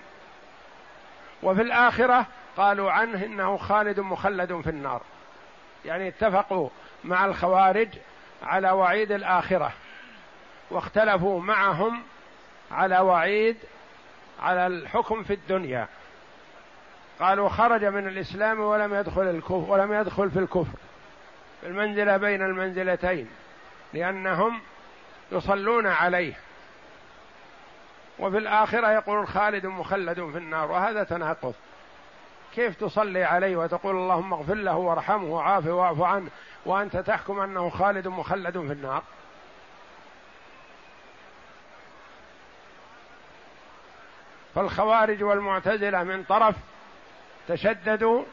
وفي 1.43 1.61
الآخرة 1.61 2.25
قالوا 2.57 2.91
عنه 2.91 3.25
إنه 3.25 3.57
خالد 3.57 3.99
مخلد 3.99 4.61
في 4.61 4.69
النار. 4.69 5.01
يعني 5.85 6.07
اتفقوا 6.07 6.69
مع 7.03 7.25
الخوارج 7.25 7.89
على 8.43 8.71
وعيد 8.71 9.11
الآخرة. 9.11 9.71
واختلفوا 10.71 11.41
معهم 11.41 12.03
على 12.71 12.99
وعيد 12.99 13.57
على 14.41 14.67
الحكم 14.67 15.23
في 15.23 15.33
الدنيا. 15.33 15.87
قالوا 17.19 17.49
خرج 17.49 17.85
من 17.85 18.07
الإسلام 18.07 18.59
ولم 18.59 18.93
يدخل 18.93 19.21
الكفر 19.21 19.71
ولم 19.71 19.93
يدخل 19.93 20.31
في 20.31 20.39
الكفر. 20.39 20.77
في 21.61 21.67
المنزلة 21.67 22.17
بين 22.17 22.41
المنزلتين 22.41 23.29
لأنهم 23.93 24.61
يصلون 25.31 25.87
عليه. 25.87 26.33
وفي 28.19 28.37
الآخرة 28.37 28.91
يقول 28.91 29.27
خالد 29.27 29.65
مخلد 29.65 30.31
في 30.31 30.37
النار 30.37 30.71
وهذا 30.71 31.03
تناقض. 31.03 31.53
كيف 32.55 32.75
تصلي 32.75 33.23
عليه 33.23 33.57
وتقول 33.57 33.95
اللهم 33.95 34.33
اغفر 34.33 34.53
له 34.53 34.75
وارحمه 34.75 35.23
وعافه 35.23 35.71
واعف 35.71 36.01
عنه 36.01 36.29
وأنت 36.65 36.97
تحكم 36.97 37.39
أنه 37.39 37.69
خالد 37.69 38.07
مخلد 38.07 38.53
في 38.53 38.73
النار؟ 38.73 39.03
فالخوارج 44.55 45.23
والمعتزلة 45.23 46.03
من 46.03 46.23
طرف 46.23 46.55
تشددوا 47.47 48.23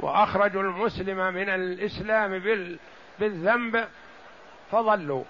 وأخرجوا 0.00 0.62
المسلم 0.62 1.34
من 1.34 1.48
الإسلام 1.48 2.38
بالذنب 3.18 3.88
فضلوا. 4.72 5.24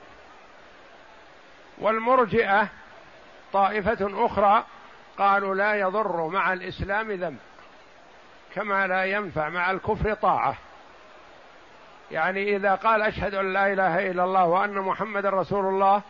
والمرجئة 1.79 2.69
طائفة 3.53 4.27
أخرى 4.27 4.65
قالوا 5.19 5.55
لا 5.55 5.75
يضر 5.75 6.27
مع 6.27 6.53
الإسلام 6.53 7.13
ذنب 7.13 7.39
كما 8.55 8.87
لا 8.87 9.05
ينفع 9.05 9.49
مع 9.49 9.71
الكفر 9.71 10.15
طاعة. 10.15 10.57
يعني 12.11 12.57
إذا 12.57 12.75
قال 12.75 13.03
أشهد 13.03 13.35
أن 13.35 13.53
لا 13.53 13.73
إله 13.73 14.11
إلا 14.11 14.25
الله 14.25 14.45
وأن 14.47 14.75
محمد 14.75 15.27
رسول 15.27 15.65
الله 15.67 16.03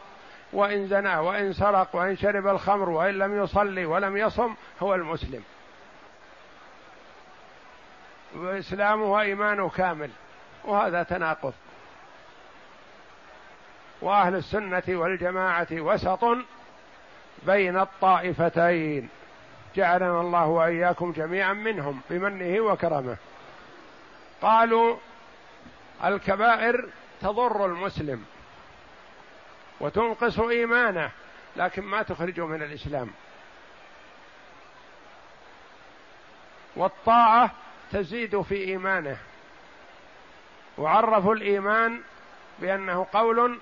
وإن 0.52 0.86
زنى 0.86 1.16
وإن 1.16 1.52
سرق 1.52 1.88
وإن 1.96 2.16
شرب 2.16 2.46
الخمر 2.46 2.88
وإن 2.88 3.18
لم 3.18 3.42
يصلي 3.42 3.84
ولم 3.84 4.16
يصم 4.16 4.54
هو 4.82 4.94
المسلم. 4.94 5.44
وإسلامه 8.34 9.04
وإيمانه 9.04 9.68
كامل. 9.68 10.10
وهذا 10.64 11.02
تناقض. 11.02 11.52
وأهل 14.00 14.34
السنة 14.34 14.82
والجماعة 14.88 15.66
وسط 15.72 16.24
بين 17.42 17.78
الطائفتين. 17.78 19.08
جعلنا 19.76 20.20
الله 20.20 20.46
وإياكم 20.46 21.12
جميعا 21.12 21.52
منهم 21.52 22.00
بمنه 22.10 22.60
وكرمه. 22.60 23.16
قالوا 24.42 24.96
الكبائر 26.04 26.88
تضر 27.20 27.66
المسلم 27.66 28.24
وتنقص 29.80 30.38
إيمانه 30.40 31.10
لكن 31.56 31.82
ما 31.82 32.02
تخرجه 32.02 32.46
من 32.46 32.62
الإسلام. 32.62 33.10
والطاعة 36.76 37.50
تزيد 37.92 38.42
في 38.42 38.54
إيمانه. 38.54 39.16
وعرفوا 40.78 41.34
الإيمان 41.34 42.00
بأنه 42.58 43.06
قول 43.12 43.58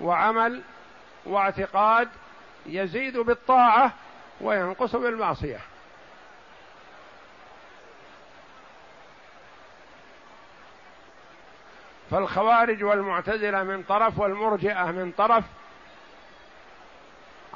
وعمل 0.00 0.62
واعتقاد 1.24 2.08
يزيد 2.66 3.18
بالطاعة 3.18 3.92
وينقص 4.40 4.96
بالمعصية. 4.96 5.60
فالخوارج 12.10 12.84
والمعتزلة 12.84 13.62
من 13.62 13.82
طرف 13.82 14.18
والمرجئة 14.18 14.84
من 14.84 15.12
طرف 15.18 15.44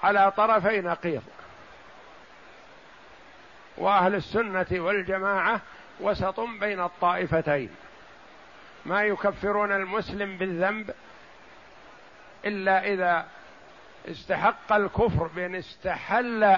على 0.03 0.33
طرفي 0.37 0.81
نقيض. 0.81 1.23
وأهل 3.79 4.15
السنة 4.15 4.67
والجماعة 4.73 5.61
وسط 6.01 6.41
بين 6.41 6.81
الطائفتين. 6.81 7.71
ما 8.87 9.03
يكفرون 9.03 9.73
المسلم 9.73 10.39
بالذنب 10.39 10.95
إلا 12.45 12.87
إذا 12.87 13.27
استحق 14.09 14.73
الكفر 14.73 15.27
بأن 15.27 15.55
استحل 15.55 16.57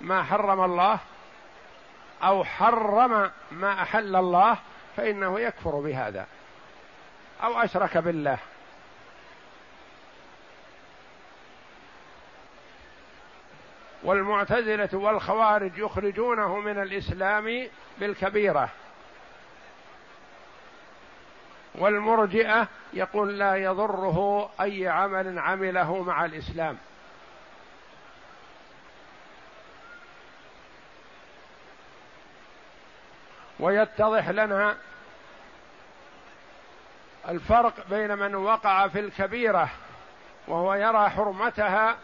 ما 0.00 0.22
حرم 0.22 0.64
الله 0.64 0.98
أو 2.22 2.44
حرم 2.44 3.30
ما 3.50 3.82
أحل 3.82 4.16
الله 4.16 4.56
فإنه 4.96 5.40
يكفر 5.40 5.80
بهذا 5.80 6.26
أو 7.42 7.60
أشرك 7.60 7.98
بالله. 7.98 8.38
والمعتزلة 14.02 14.88
والخوارج 14.92 15.78
يخرجونه 15.78 16.56
من 16.60 16.82
الإسلام 16.82 17.68
بالكبيرة. 17.98 18.68
والمرجئة 21.74 22.68
يقول 22.92 23.38
لا 23.38 23.56
يضره 23.56 24.50
أي 24.60 24.88
عمل 24.88 25.38
عمله 25.38 26.02
مع 26.02 26.24
الإسلام. 26.24 26.78
ويتضح 33.60 34.28
لنا 34.28 34.76
الفرق 37.28 37.74
بين 37.90 38.18
من 38.18 38.34
وقع 38.34 38.88
في 38.88 39.00
الكبيرة 39.00 39.70
وهو 40.48 40.74
يرى 40.74 41.10
حرمتها 41.10 41.96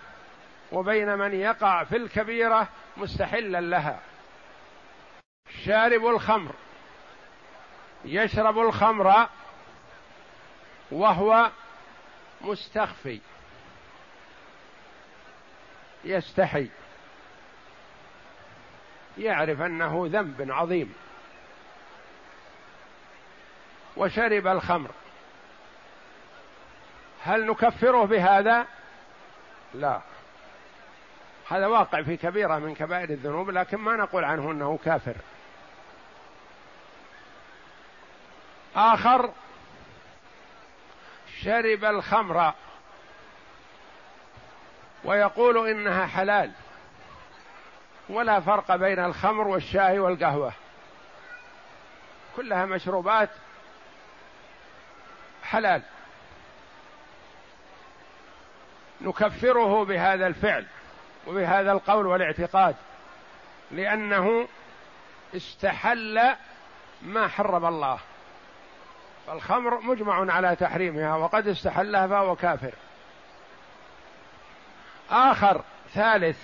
وبين 0.72 1.18
من 1.18 1.34
يقع 1.34 1.84
في 1.84 1.96
الكبيرة 1.96 2.68
مستحلا 2.96 3.60
لها. 3.60 4.00
شارب 5.64 6.06
الخمر 6.06 6.54
يشرب 8.04 8.58
الخمر 8.58 9.28
وهو 10.90 11.50
مستخفي 12.40 13.20
يستحي 16.04 16.70
يعرف 19.18 19.60
أنه 19.60 20.08
ذنب 20.12 20.50
عظيم. 20.50 20.94
وشرب 23.96 24.46
الخمر 24.46 24.90
هل 27.22 27.46
نكفره 27.46 28.04
بهذا؟ 28.04 28.66
لا. 29.74 30.00
هذا 31.48 31.66
واقع 31.66 32.02
في 32.02 32.16
كبيرة 32.16 32.58
من 32.58 32.74
كبائر 32.74 33.10
الذنوب 33.10 33.50
لكن 33.50 33.76
ما 33.76 33.96
نقول 33.96 34.24
عنه 34.24 34.50
إنه 34.50 34.78
كافر. 34.84 35.16
آخر 38.76 39.32
شرب 41.42 41.84
الخمر 41.84 42.52
ويقول 45.04 45.68
إنها 45.68 46.06
حلال 46.06 46.52
ولا 48.08 48.40
فرق 48.40 48.76
بين 48.76 48.98
الخمر 48.98 49.48
والشاي 49.48 49.98
والقهوة. 49.98 50.52
كلها 52.36 52.66
مشروبات 52.66 53.30
حلال. 55.42 55.82
نكفره 59.00 59.84
بهذا 59.84 60.26
الفعل. 60.26 60.66
وبهذا 61.26 61.72
القول 61.72 62.06
والاعتقاد 62.06 62.76
لأنه 63.70 64.48
استحل 65.36 66.34
ما 67.02 67.28
حرم 67.28 67.66
الله. 67.66 67.98
فالخمر 69.26 69.80
مجمع 69.80 70.32
على 70.32 70.56
تحريمها 70.56 71.14
وقد 71.16 71.48
استحلها 71.48 72.06
فهو 72.06 72.36
كافر. 72.36 72.74
آخر 75.10 75.62
ثالث 75.94 76.38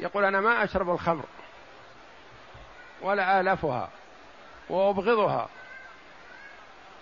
يقول 0.00 0.24
أنا 0.24 0.40
ما 0.40 0.64
أشرب 0.64 0.90
الخمر 0.90 1.24
ولا 3.02 3.40
آلفها 3.40 3.88
وأبغضها 4.68 5.48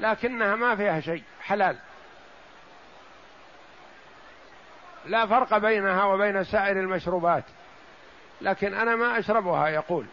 لكنها 0.00 0.57
ما 0.57 0.76
فيها 0.76 1.00
شيء 1.00 1.22
حلال. 1.42 1.79
لا 5.06 5.26
فرق 5.26 5.58
بينها 5.58 6.04
وبين 6.04 6.44
سائر 6.44 6.80
المشروبات 6.80 7.44
لكن 8.40 8.74
أنا 8.74 8.96
ما 8.96 9.18
أشربها 9.18 9.68
يقول. 9.68 10.06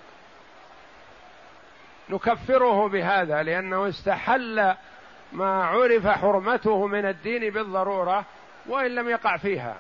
نكفره 2.10 2.88
بهذا 2.88 3.44
لأنه 3.44 3.90
استحل 3.90 4.76
ما 5.32 5.66
عرف 5.66 6.08
حرمته 6.08 6.88
من 6.88 7.06
الدين 7.06 7.54
بالضرورة 7.54 8.26
وإن 8.66 8.96
لم 8.96 9.10
يقع 9.10 9.38
فيها. 9.38 9.76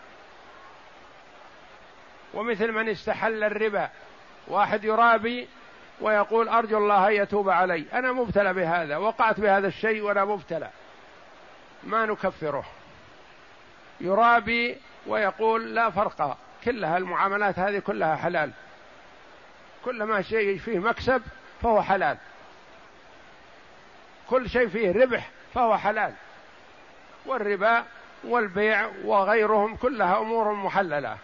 ومثل 2.33 2.71
من 2.71 2.89
استحل 2.89 3.43
الربا 3.43 3.89
واحد 4.47 4.83
يرابي 4.83 5.47
ويقول 6.01 6.49
أرجو 6.49 6.77
الله 6.77 7.07
أن 7.07 7.13
يتوب 7.13 7.49
علي. 7.49 7.85
أنا 7.93 8.11
مبتلى 8.11 8.53
بهذا 8.53 8.97
وقعت 8.97 9.39
بهذا 9.39 9.67
الشيء 9.67 10.01
وأنا 10.01 10.25
مبتلى. 10.25 10.69
ما 11.83 12.05
نكفره. 12.05 12.65
يرابي 14.01 14.77
ويقول 15.07 15.75
لا 15.75 15.89
فرق 15.89 16.38
كلها 16.63 16.97
المعاملات 16.97 17.60
هذه 17.60 17.79
كلها 17.79 18.15
حلال. 18.15 18.51
كل 19.86 20.03
ما 20.03 20.21
شيء 20.21 20.57
فيه 20.57 20.79
مكسب 20.79 21.21
فهو 21.62 21.81
حلال. 21.81 22.17
كل 24.29 24.49
شيء 24.49 24.67
فيه 24.67 24.91
ربح 24.91 25.29
فهو 25.53 25.77
حلال. 25.77 26.13
والربا 27.25 27.83
والبيع 28.23 28.89
وغيرهم 29.05 29.75
كلها 29.75 30.19
أمور 30.19 30.53
محللة. 30.53 31.17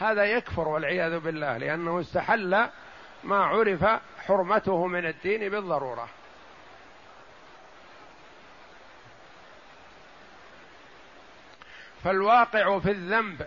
هذا 0.00 0.24
يكفر 0.24 0.68
والعياذ 0.68 1.18
بالله 1.18 1.56
لأنه 1.56 2.00
استحل 2.00 2.68
ما 3.24 3.44
عرف 3.44 3.84
حرمته 4.26 4.86
من 4.86 5.06
الدين 5.06 5.48
بالضرورة. 5.48 6.08
فالواقع 12.04 12.78
في 12.78 12.90
الذنب 12.90 13.46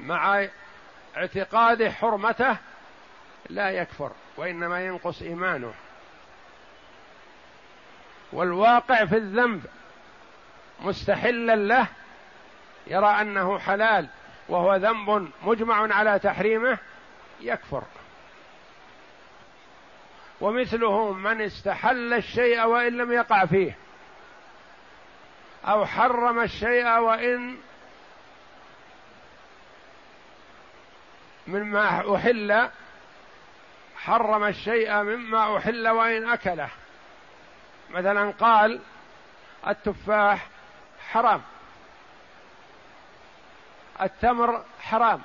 مع 0.00 0.46
اعتقاد 1.16 1.88
حرمته 1.88 2.56
لا 3.48 3.70
يكفر 3.70 4.12
وإنما 4.36 4.86
ينقص 4.86 5.22
إيمانه. 5.22 5.74
والواقع 8.32 9.04
في 9.04 9.16
الذنب 9.16 9.66
مستحلا 10.80 11.56
له 11.56 11.86
يرى 12.86 13.06
أنه 13.06 13.58
حلال 13.58 14.08
وهو 14.48 14.74
ذنب 14.74 15.30
مجمع 15.42 15.94
على 15.94 16.18
تحريمه 16.18 16.78
يكفر. 17.40 17.82
ومثله 20.40 21.12
من 21.12 21.40
استحل 21.40 22.14
الشيء 22.14 22.64
وإن 22.64 22.96
لم 22.96 23.12
يقع 23.12 23.46
فيه. 23.46 23.76
أو 25.64 25.86
حرم 25.86 26.40
الشيء 26.40 26.86
وإن 26.86 27.56
مما 31.46 32.14
أحل 32.16 32.68
حرم 33.96 34.44
الشيء 34.44 34.92
مما 35.02 35.56
أحل 35.56 35.88
وإن 35.88 36.28
أكله. 36.28 36.68
مثلا 37.90 38.30
قال 38.30 38.80
التفاح 39.66 40.46
حرام. 41.10 41.42
التمر 44.02 44.64
حرام 44.80 45.22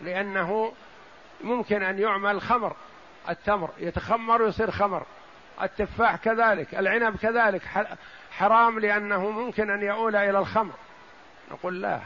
لأنه 0.00 0.72
ممكن 1.40 1.82
أن 1.82 1.98
يعمل 1.98 2.40
خمر. 2.40 2.76
التمر 3.28 3.70
يتخمر 3.78 4.42
ويصير 4.42 4.70
خمر. 4.70 5.06
التفاح 5.62 6.16
كذلك 6.16 6.74
العنب 6.74 7.16
كذلك 7.16 7.62
حرام 8.30 8.78
لأنه 8.78 9.30
ممكن 9.30 9.70
أن 9.70 9.82
يؤول 9.82 10.16
إلى 10.16 10.38
الخمر. 10.38 10.74
نقول 11.50 11.82
لا 11.82 12.00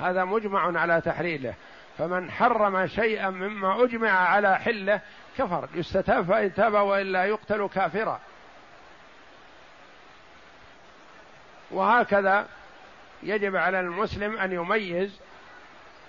هذا 0.00 0.24
مجمع 0.24 0.80
على 0.80 1.00
تحريله 1.00 1.54
فمن 1.98 2.30
حرم 2.30 2.86
شيئا 2.86 3.30
مما 3.30 3.84
أجمع 3.84 4.10
على 4.10 4.58
حله 4.58 5.00
كفر 5.38 5.68
يستتاب 5.74 6.24
فإن 6.24 6.54
تاب 6.54 6.74
وإلا 6.74 7.24
يقتل 7.24 7.68
كافرا. 7.68 8.20
وهكذا 11.70 12.46
يجب 13.22 13.56
على 13.56 13.80
المسلم 13.80 14.36
أن 14.36 14.52
يميز 14.52 15.20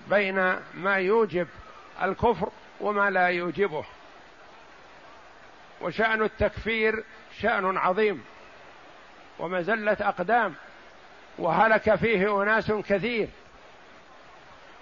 بين 0.10 0.56
ما 0.74 0.96
يوجب 0.96 1.48
الكفر 2.02 2.50
وما 2.82 3.10
لا 3.10 3.28
يوجبه. 3.28 3.86
وشأن 5.82 6.22
التكفير 6.22 7.04
شأن 7.40 7.78
عظيم 7.78 8.24
ومزلة 9.40 9.98
أقدام 10.02 10.56
وهلك 11.38 11.96
فيه 11.96 12.44
أناس 12.44 12.72
كثير 12.72 13.30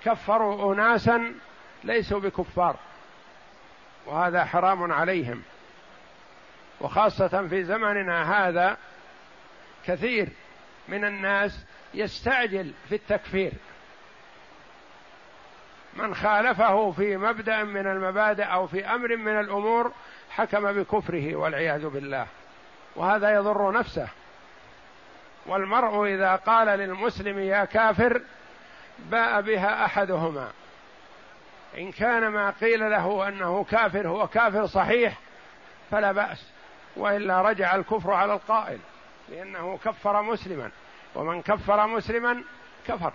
كفروا 0.05 0.73
أناسا 0.73 1.33
ليسوا 1.83 2.19
بكفار 2.19 2.75
وهذا 4.05 4.45
حرام 4.45 4.91
عليهم 4.91 5.43
وخاصة 6.81 7.47
في 7.47 7.63
زمننا 7.63 8.47
هذا 8.47 8.77
كثير 9.85 10.29
من 10.87 11.05
الناس 11.05 11.65
يستعجل 11.93 12.73
في 12.89 12.95
التكفير 12.95 13.51
من 15.93 16.15
خالفه 16.15 16.91
في 16.91 17.17
مبدأ 17.17 17.63
من 17.63 17.87
المبادئ 17.87 18.43
أو 18.43 18.67
في 18.67 18.85
أمر 18.85 19.17
من 19.17 19.39
الأمور 19.39 19.91
حكم 20.35 20.73
بكفره 20.73 21.35
والعياذ 21.35 21.87
بالله. 21.87 22.27
وهذا 22.95 23.35
يضر 23.35 23.71
نفسه. 23.71 24.07
والمرء 25.45 26.05
إذا 26.05 26.35
قال 26.35 26.67
للمسلم 26.67 27.39
يا 27.39 27.65
كافر 27.65 28.21
باء 28.99 29.41
بها 29.41 29.85
أحدهما. 29.85 30.51
إن 31.77 31.91
كان 31.91 32.27
ما 32.27 32.49
قيل 32.49 32.91
له 32.91 33.27
أنه 33.27 33.63
كافر 33.63 34.07
هو 34.07 34.27
كافر 34.27 34.65
صحيح 34.65 35.19
فلا 35.91 36.11
بأس. 36.11 36.51
وإلا 36.95 37.41
رجع 37.41 37.75
الكفر 37.75 38.11
على 38.11 38.33
القائل 38.33 38.79
لأنه 39.29 39.79
كفر 39.85 40.21
مسلما. 40.21 40.71
ومن 41.15 41.41
كفر 41.41 41.87
مسلما 41.87 42.43
كفر. 42.87 43.13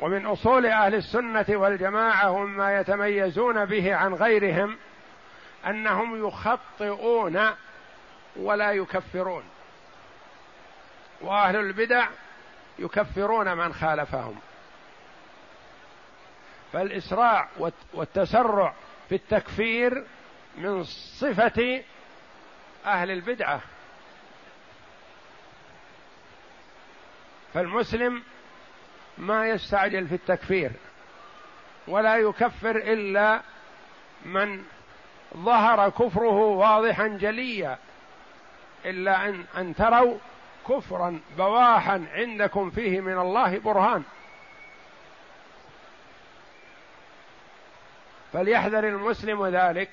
ومن 0.00 0.26
أصول 0.26 0.66
أهل 0.66 0.94
السنة 0.94 1.46
والجماعة 1.48 2.30
وما 2.30 2.80
يتميزون 2.80 3.64
به 3.64 3.94
عن 3.94 4.14
غيرهم 4.14 4.78
أنهم 5.66 6.26
يخطئون 6.26 7.50
ولا 8.36 8.72
يكفرون. 8.72 9.44
وأهل 11.20 11.56
البدع 11.56 12.08
يكفرون 12.78 13.56
من 13.56 13.74
خالفهم. 13.74 14.38
فالإسراع 16.72 17.48
والتسرع 17.94 18.74
في 19.08 19.14
التكفير 19.14 20.06
من 20.56 20.84
صفة 20.84 21.82
أهل 22.86 23.10
البدعة. 23.10 23.60
فالمسلم 27.54 28.22
ما 29.20 29.48
يستعجل 29.48 30.08
في 30.08 30.14
التكفير 30.14 30.70
ولا 31.88 32.16
يكفر 32.16 32.76
إلا 32.76 33.40
من 34.24 34.62
ظهر 35.36 35.90
كفره 35.90 36.38
واضحا 36.38 37.08
جليا 37.08 37.78
إلا 38.84 39.28
أن 39.28 39.44
أن 39.56 39.74
تروا 39.74 40.18
كفرا 40.68 41.20
بواحا 41.38 42.06
عندكم 42.12 42.70
فيه 42.70 43.00
من 43.00 43.18
الله 43.18 43.58
برهان. 43.58 44.02
فليحذر 48.32 48.88
المسلم 48.88 49.46
ذلك 49.46 49.90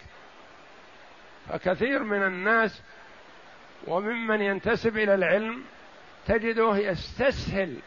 فكثير 1.49 2.03
من 2.03 2.23
الناس 2.23 2.81
وممن 3.87 4.41
ينتسب 4.41 4.97
إلى 4.97 5.15
العلم 5.15 5.63
تجده 6.27 6.77
يستسهل 6.77 7.77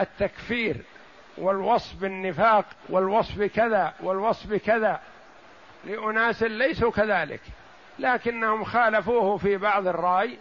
التكفير 0.00 0.76
والوصف 1.38 1.96
بالنفاق 1.96 2.64
والوصف 2.88 3.42
كذا 3.42 3.94
والوصف 4.00 4.54
كذا 4.54 5.00
لأناس 5.84 6.42
ليسوا 6.42 6.90
كذلك 6.90 7.40
لكنهم 7.98 8.64
خالفوه 8.64 9.36
في 9.36 9.56
بعض 9.56 9.86
الرأي 9.86 10.38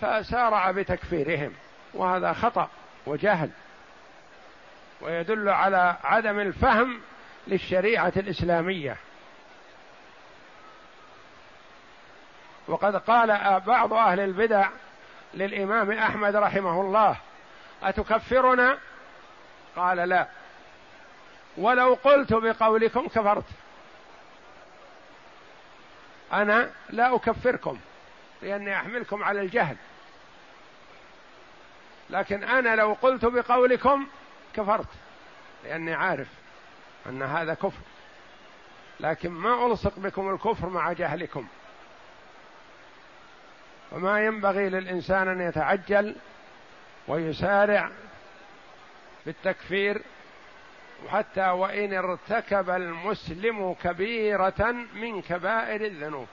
فسارع 0.00 0.70
بتكفيرهم 0.70 1.52
وهذا 1.94 2.32
خطأ 2.32 2.68
وجهل 3.06 3.50
ويدل 5.00 5.48
على 5.48 5.96
عدم 6.04 6.40
الفهم 6.40 7.00
للشريعة 7.46 8.12
الإسلامية. 8.16 8.96
وقد 12.68 12.96
قال 12.96 13.60
بعض 13.66 13.92
أهل 13.92 14.20
البدع 14.20 14.68
للإمام 15.34 15.90
أحمد 15.90 16.36
رحمه 16.36 16.80
الله 16.80 17.16
أتكفرنا؟ 17.82 18.78
قال 19.76 19.96
لا. 19.96 20.28
ولو 21.56 21.94
قلت 22.04 22.32
بقولكم 22.32 23.08
كفرت. 23.08 23.44
أنا 26.32 26.70
لا 26.90 27.14
أكفركم 27.14 27.78
لأني 28.42 28.76
أحملكم 28.76 29.24
على 29.24 29.40
الجهل. 29.40 29.76
لكن 32.10 32.44
أنا 32.44 32.76
لو 32.76 32.96
قلت 33.02 33.24
بقولكم 33.24 34.06
كفرت 34.54 34.88
لأني 35.64 35.94
عارف 35.94 36.28
أن 37.06 37.22
هذا 37.22 37.54
كفر. 37.54 37.82
لكن 39.00 39.30
ما 39.30 39.66
ألصق 39.66 39.98
بكم 39.98 40.34
الكفر 40.34 40.68
مع 40.68 40.92
جهلكم. 40.92 41.46
وما 43.92 44.24
ينبغي 44.24 44.68
للإنسان 44.68 45.28
أن 45.28 45.40
يتعجل 45.40 46.16
ويسارع 47.08 47.90
في 49.24 49.30
التكفير 49.30 50.02
حتى 51.08 51.50
وإن 51.50 51.94
ارتكب 51.94 52.70
المسلم 52.70 53.74
كبيرة 53.82 54.74
من 54.94 55.22
كبائر 55.22 55.84
الذنوب. 55.84 56.26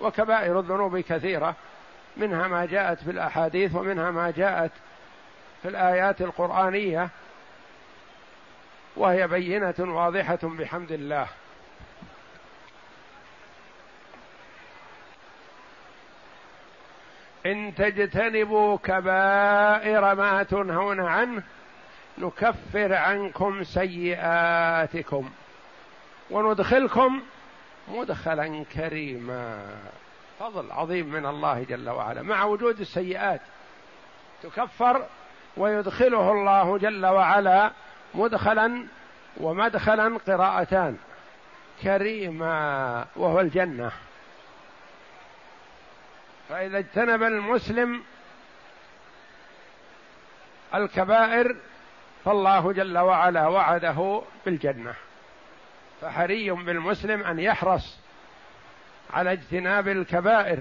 وكبائر 0.00 0.60
الذنوب 0.60 0.98
كثيرة 0.98 1.56
منها 2.16 2.48
ما 2.48 2.64
جاءت 2.66 2.98
في 2.98 3.10
الأحاديث 3.10 3.74
ومنها 3.74 4.10
ما 4.10 4.30
جاءت 4.30 4.72
في 5.62 5.68
الآيات 5.68 6.20
القرآنية 6.20 7.08
وهي 8.96 9.28
بينة 9.28 9.74
واضحة 9.78 10.38
بحمد 10.42 10.92
الله. 10.92 11.28
إن 17.46 17.74
تجتنبوا 17.74 18.76
كبائر 18.76 20.14
ما 20.14 20.42
تنهون 20.42 21.00
عنه 21.00 21.42
نكفر 22.18 22.94
عنكم 22.94 23.64
سيئاتكم 23.64 25.30
وندخلكم 26.30 27.22
مدخلا 27.88 28.64
كريما. 28.74 29.66
فضل 30.40 30.72
عظيم 30.72 31.06
من 31.06 31.26
الله 31.26 31.62
جل 31.68 31.90
وعلا. 31.90 32.22
مع 32.22 32.44
وجود 32.44 32.80
السيئات 32.80 33.40
تكفر 34.42 35.06
ويدخله 35.56 36.32
الله 36.32 36.78
جل 36.78 37.06
وعلا 37.06 37.70
مدخلا 38.14 38.86
ومدخلا 39.36 40.18
قراءتان. 40.26 40.96
كريما 41.82 43.06
وهو 43.16 43.40
الجنة. 43.40 43.92
فإذا 46.48 46.78
اجتنب 46.78 47.22
المسلم 47.22 48.02
الكبائر 50.74 51.56
فالله 52.24 52.72
جل 52.72 52.98
وعلا 52.98 53.46
وعده 53.46 54.22
بالجنة. 54.46 54.94
فحري 56.00 56.50
بالمسلم 56.50 57.22
أن 57.22 57.38
يحرص 57.38 57.98
على 59.12 59.32
اجتناب 59.32 59.88
الكبائر 59.88 60.58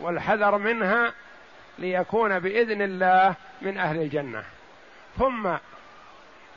والحذر 0.00 0.58
منها 0.58 1.12
ليكون 1.78 2.38
بإذن 2.38 2.82
الله 2.82 3.34
من 3.62 3.78
أهل 3.78 3.96
الجنة. 3.96 4.44
ثم 5.18 5.46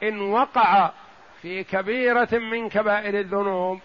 إن 0.04 0.22
وقع 0.22 0.92
في 1.42 1.64
كبيرة 1.64 2.30
من 2.32 2.70
كبائر 2.70 3.20
الذنوب 3.20 3.80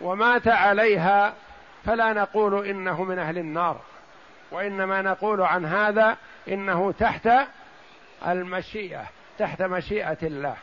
ومات 0.00 0.48
عليها 0.48 1.34
فلا 1.84 2.12
نقول 2.12 2.66
إنه 2.66 3.04
من 3.04 3.18
أهل 3.18 3.38
النار. 3.38 3.80
وإنما 4.50 5.02
نقول 5.02 5.40
عن 5.40 5.64
هذا 5.64 6.16
إنه 6.48 6.92
تحت 6.92 7.28
المشيئة 8.26 9.06
تحت 9.38 9.62
مشيئة 9.62 10.18
الله. 10.22 10.56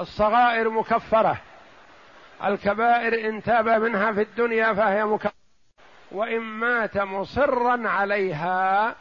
الصغائر 0.00 0.70
مكفرة. 0.70 1.36
الكبائر 2.44 3.28
إن 3.28 3.42
تاب 3.42 3.68
منها 3.68 4.12
في 4.12 4.22
الدنيا 4.22 4.72
فهي 4.72 5.04
مكفرة. 5.04 5.32
وإن 6.12 6.40
مات 6.40 6.98
مصرا 6.98 7.88
عليها 7.88 8.94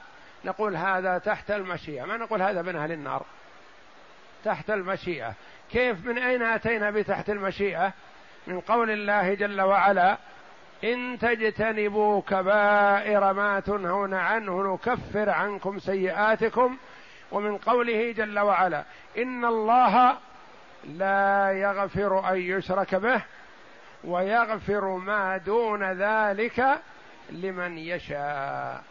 نقول 0.45 0.75
هذا 0.75 1.17
تحت 1.17 1.51
المشيئة. 1.51 2.05
ما 2.05 2.17
نقول 2.17 2.41
هذا 2.41 2.61
من 2.61 2.75
أهل 2.75 2.91
النار؟ 2.91 3.25
تحت 4.45 4.69
المشيئة. 4.69 5.33
كيف 5.71 6.05
من 6.05 6.17
أين 6.17 6.43
أتينا 6.43 6.91
بتحت 6.91 7.29
المشيئة؟ 7.29 7.93
من 8.47 8.59
قول 8.59 8.91
الله 8.91 9.33
جل 9.33 9.61
وعلا 9.61 10.17
إن 10.83 11.17
تجتنبوا 11.21 12.21
كبائر 12.21 13.33
ما 13.33 13.59
تنهون 13.59 14.13
عنه 14.13 14.73
نكفر 14.73 15.29
عنكم 15.29 15.79
سيئاتكم. 15.79 16.77
ومن 17.31 17.57
قوله 17.57 18.11
جل 18.11 18.39
وعلا 18.39 18.83
إن 19.17 19.45
الله 19.45 20.17
لا 20.83 21.51
يغفر 21.51 22.31
أن 22.31 22.37
يشرك 22.37 22.95
به 22.95 23.21
ويغفر 24.03 24.87
ما 24.89 25.37
دون 25.37 25.83
ذلك 25.83 26.65
لمن 27.29 27.77
يشاء. 27.77 28.83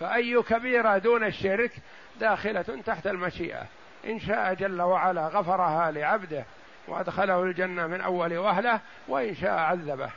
فأي 0.00 0.42
كبيرة 0.42 0.98
دون 0.98 1.24
الشرك 1.24 1.72
داخلة 2.20 2.82
تحت 2.86 3.06
المشيئة. 3.06 3.66
إن 4.06 4.20
شاء 4.20 4.54
جل 4.54 4.82
وعلا 4.82 5.28
غفرها 5.28 5.90
لعبده 5.90 6.44
وأدخله 6.88 7.42
الجنة 7.42 7.86
من 7.86 8.00
أول 8.00 8.38
وهله 8.38 8.80
وإن 9.08 9.34
شاء 9.34 9.58
عذبه. 9.58 10.10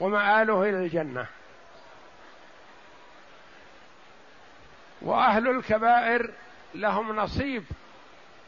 ومآله 0.00 0.62
إلى 0.62 0.76
الجنة. 0.76 1.26
وأهل 5.02 5.48
الكبائر 5.48 6.30
لهم 6.74 7.16
نصيب 7.16 7.64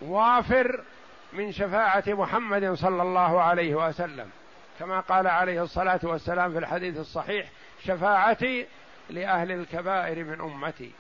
وافر 0.01 0.85
من 1.33 1.53
شفاعة 1.53 2.05
محمد 2.07 2.75
صلى 2.75 3.03
الله 3.03 3.43
عليه 3.43 3.75
وسلم. 3.75 4.31
كما 4.79 5.01
قال 5.01 5.27
عليه 5.27 5.63
الصلاة 5.63 6.01
والسلام 6.03 6.53
في 6.53 6.59
الحديث 6.59 6.99
الصحيح 6.99 7.47
شفاعتي 7.85 8.67
لأهل 9.11 9.53
الكبائر 9.53 10.25
من 10.25 10.41
أمتي. 10.41 10.93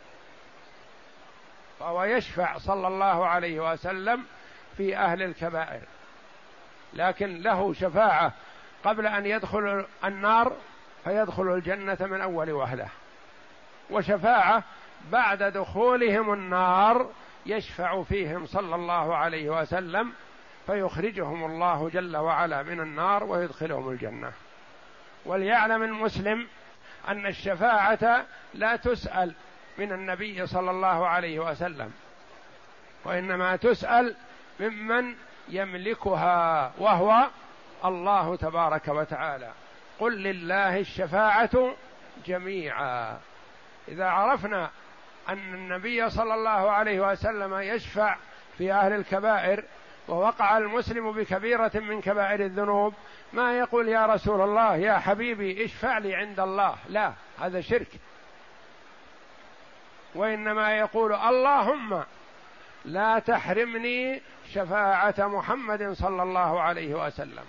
فهو 1.81 2.05
يشفع 2.05 2.59
صلى 2.59 2.89
الله 2.89 3.27
عليه 3.27 3.73
وسلم 3.73 4.25
في 4.77 4.97
أهل 4.97 5.23
الكبائر. 5.23 5.83
لكن 6.95 7.43
له 7.43 7.73
شفاعة 7.75 8.33
قبل 8.85 9.07
أن 9.07 9.27
يدخل 9.27 9.87
النار 10.05 10.57
فيدخل 11.05 11.55
الجنة 11.55 11.97
من 12.01 12.21
أول 12.21 12.51
وهله 12.51 12.89
وشفاعة 13.91 14.63
بعد 15.13 15.43
دخولهم 15.43 16.33
النار 16.33 17.11
يشفع 17.47 18.03
فيهم 18.03 18.47
صلى 18.47 18.75
الله 18.75 19.17
عليه 19.17 19.51
وسلم 19.61 20.13
فيخرجهم 20.67 21.45
الله 21.45 21.89
جل 21.89 22.17
وعلا 22.17 22.63
من 22.63 22.81
النار 22.81 23.25
ويدخلهم 23.25 23.91
الجنة. 23.91 24.33
وليعلم 25.27 25.83
المسلم 25.83 26.47
أن 27.09 27.27
الشفاعة 27.27 28.27
لا 28.55 28.77
تسأل 28.77 29.35
من 29.79 29.93
النبي 29.93 30.47
صلى 30.47 30.71
الله 30.71 31.07
عليه 31.09 31.39
وسلم 31.39 31.93
وإنما 33.05 33.57
تسأل 33.57 34.17
ممن 34.61 35.15
يملكها 35.49 36.73
وهو 36.79 37.29
الله 37.85 38.37
تبارك 38.37 38.89
وتعالى. 38.89 39.51
قل 40.01 40.23
لله 40.23 40.79
الشفاعة 40.79 41.75
جميعا. 42.27 43.19
إذا 43.89 44.05
عرفنا 44.05 44.71
أن 45.29 45.55
النبي 45.55 46.11
صلى 46.11 46.35
الله 46.35 46.71
عليه 46.71 47.01
وسلم 47.01 47.55
يشفع 47.55 48.17
في 48.59 48.73
أهل 48.73 48.93
الكبائر 48.93 49.65
ووقع 50.09 50.59
المسلم 50.59 51.13
بكبيرة 51.13 51.71
من 51.75 52.01
كبائر 52.01 52.45
الذنوب 52.45 52.95
ما 53.33 53.59
يقول 53.59 53.89
يا 53.89 54.07
رسول 54.07 54.41
الله 54.41 54.77
يا 54.77 54.99
حبيبي 54.99 55.65
اشفع 55.65 55.99
لي 55.99 56.15
عند 56.15 56.41
الله. 56.41 56.75
لا 56.89 57.13
هذا 57.41 57.61
شرك. 57.61 57.89
وإنما 60.15 60.79
يقول 60.79 61.13
اللهم 61.13 62.05
لا 62.85 63.19
تحرمني 63.19 64.23
شفاعة 64.53 65.15
محمد 65.19 65.93
صلى 65.93 66.23
الله 66.23 66.61
عليه 66.61 67.07
وسلم. 67.07 67.45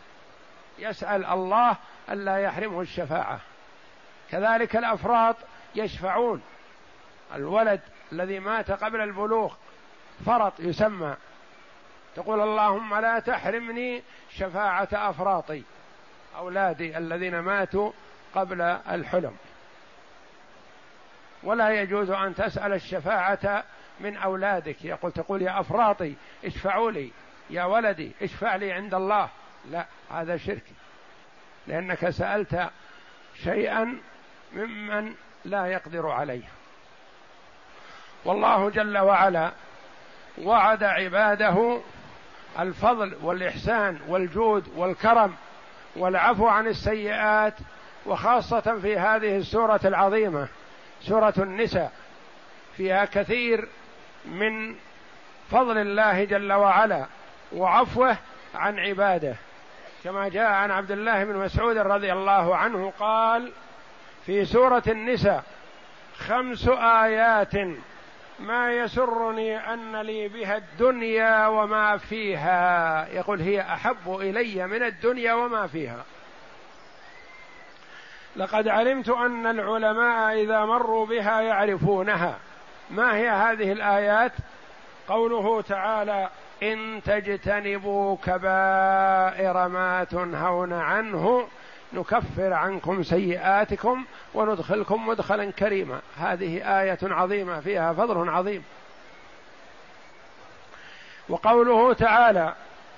يسأل 0.80 1.26
الله 1.26 1.78
ألا 2.10 2.38
يحرمه 2.38 2.82
الشفاعة. 2.82 3.40
كذلك 4.32 4.76
الأفراط 4.76 5.36
يشفعون. 5.76 6.42
الولد 7.36 7.82
الذي 8.12 8.40
مات 8.40 8.72
قبل 8.72 9.02
البلوغ 9.02 9.54
فرط 10.26 10.60
يسمى. 10.60 11.16
تقول 12.16 12.42
اللهم 12.42 12.96
لا 12.96 13.20
تحرمني 13.20 14.04
شفاعة 14.30 14.88
أفراطي 14.94 15.64
أولادي 16.38 16.98
الذين 16.98 17.40
ماتوا 17.40 17.92
قبل 18.36 18.62
الحلم. 18.62 19.36
ولا 21.44 21.82
يجوز 21.82 22.12
أن 22.12 22.36
تسأل 22.36 22.74
الشفاعة 22.74 23.64
من 24.00 24.18
أولادك. 24.18 24.86
يقول 24.86 25.12
تقول 25.12 25.42
يا 25.42 25.60
أفراطي 25.60 26.16
اشفعوا 26.46 26.92
لي 26.92 27.12
يا 27.50 27.64
ولدي 27.64 28.12
اشفع 28.22 28.56
لي 28.56 28.72
عند 28.72 28.94
الله. 28.94 29.30
لا 29.72 29.86
هذا 30.12 30.38
شرك. 30.38 30.64
لأنك 31.68 32.10
سألت 32.10 32.70
شيئا 33.44 33.98
ممن 34.54 35.14
لا 35.46 35.66
يقدر 35.66 36.10
عليه. 36.10 36.44
والله 38.26 38.70
جل 38.70 38.98
وعلا 38.98 39.52
وعد 40.38 40.84
عباده 40.84 41.82
الفضل 42.60 43.16
والإحسان 43.22 44.00
والجود 44.08 44.68
والكرم 44.76 45.36
والعفو 45.96 46.48
عن 46.48 46.68
السيئات 46.68 47.54
وخاصة 48.06 48.80
في 48.82 48.98
هذه 48.98 49.38
السورة 49.38 49.80
العظيمة 49.86 50.48
سورة 51.02 51.34
النساء. 51.38 51.92
فيها 52.78 53.06
كثير 53.06 53.68
من 54.26 54.76
فضل 55.52 55.78
الله 55.78 56.24
جل 56.24 56.54
وعلا 56.54 57.06
وعفوه 57.54 58.18
عن 58.56 58.80
عباده. 58.80 59.36
كما 60.04 60.30
جاء 60.30 60.52
عن 60.52 60.72
عبد 60.72 60.92
الله 60.92 61.24
بن 61.24 61.36
مسعود 61.36 61.78
رضي 61.78 62.14
الله 62.14 62.56
عنه 62.56 62.94
قال 63.00 63.52
في 64.26 64.46
سورة 64.46 64.84
النساء 64.88 65.44
خمس 66.18 66.68
آيات 66.78 67.54
ما 68.40 68.74
يسرني 68.74 69.74
أن 69.74 69.96
لي 69.96 70.28
بها 70.28 70.58
الدنيا 70.58 71.48
وما 71.48 71.98
فيها. 71.98 73.08
يقول 73.08 73.42
هي 73.42 73.62
أحب 73.62 74.16
إلي 74.20 74.68
من 74.68 74.84
الدنيا 74.84 75.34
وما 75.34 75.68
فيها. 75.68 76.06
لقد 78.36 78.68
علمت 78.68 79.10
أن 79.10 79.48
العلماء 79.48 80.44
إذا 80.44 80.66
مروا 80.66 81.06
بها 81.06 81.42
يعرفونها. 81.42 82.40
ما 82.90 83.16
هي 83.16 83.30
هذه 83.30 83.72
الآيات؟ 83.72 84.32
قوله 85.08 85.62
تعالى 85.62 86.30
إن 86.64 87.02
تجتنبوا 87.06 88.18
كبائر 88.24 89.68
ما 89.68 90.04
تنهون 90.04 90.74
عنه 90.74 91.48
نكفر 91.94 92.54
عنكم 92.54 93.04
سيئاتكم 93.04 94.06
وندخلكم 94.34 95.08
مدخلا 95.08 95.52
كريما. 95.52 96.00
هذه 96.18 96.82
آية 96.82 96.98
عظيمة 97.04 97.60
فيها 97.60 97.94
فضل 97.94 98.30
عظيم. 98.30 98.64
وقوله 101.30 101.94
تعالى 101.94 102.54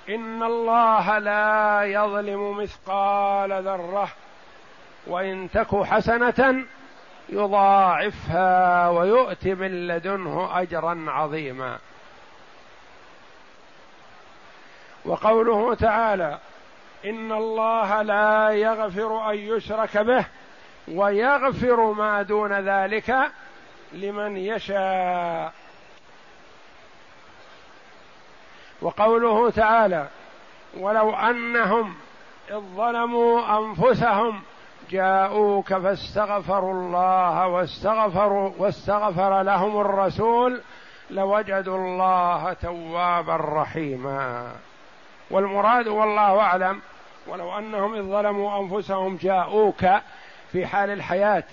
إن 0.08 0.42
الله 0.42 1.18
لا 1.18 1.82
يظلم 1.84 2.58
مثقال 2.58 3.52
ذرة 3.52 4.08
وإن 5.06 5.50
تك 5.50 5.82
حسنة 5.82 6.64
يضاعفها 7.28 8.88
ويؤت 8.88 9.46
من 9.46 9.88
لدنه 9.88 10.60
أجرا 10.60 11.04
عظيما. 11.08 11.78
وقوله 15.04 15.74
تعالى 15.74 16.38
إن 17.04 17.32
الله 17.32 18.02
لا 18.02 18.50
يغفر 18.50 19.30
أن 19.30 19.36
يشرك 19.36 19.98
به 19.98 20.26
ويغفر 20.88 21.92
ما 21.92 22.22
دون 22.22 22.52
ذلك 22.52 23.16
لمن 23.92 24.36
يشاء. 24.36 25.52
وقوله 28.82 29.50
تعالى 29.50 30.08
ولو 30.78 31.10
أنهم 31.10 31.94
إذ 32.50 32.60
ظلموا 32.76 33.58
أنفسهم 33.58 34.42
جاءوك 34.90 35.74
فاستغفروا 35.74 36.72
الله 36.72 37.46
واستغفروا 37.46 38.52
واستغفر 38.58 39.42
لهم 39.42 39.80
الرسول 39.80 40.60
لوجدوا 41.10 41.76
الله 41.76 42.52
توابا 42.52 43.36
رحيما. 43.36 44.52
والمراد 45.30 45.88
والله 45.88 46.40
أعلم 46.40 46.80
ولو 47.26 47.58
أنهم 47.58 47.94
إذ 47.94 48.02
ظلموا 48.02 48.60
أنفسهم 48.60 49.16
جاءوك 49.16 49.86
في 50.52 50.66
حال 50.66 50.90
الحياة 50.90 51.44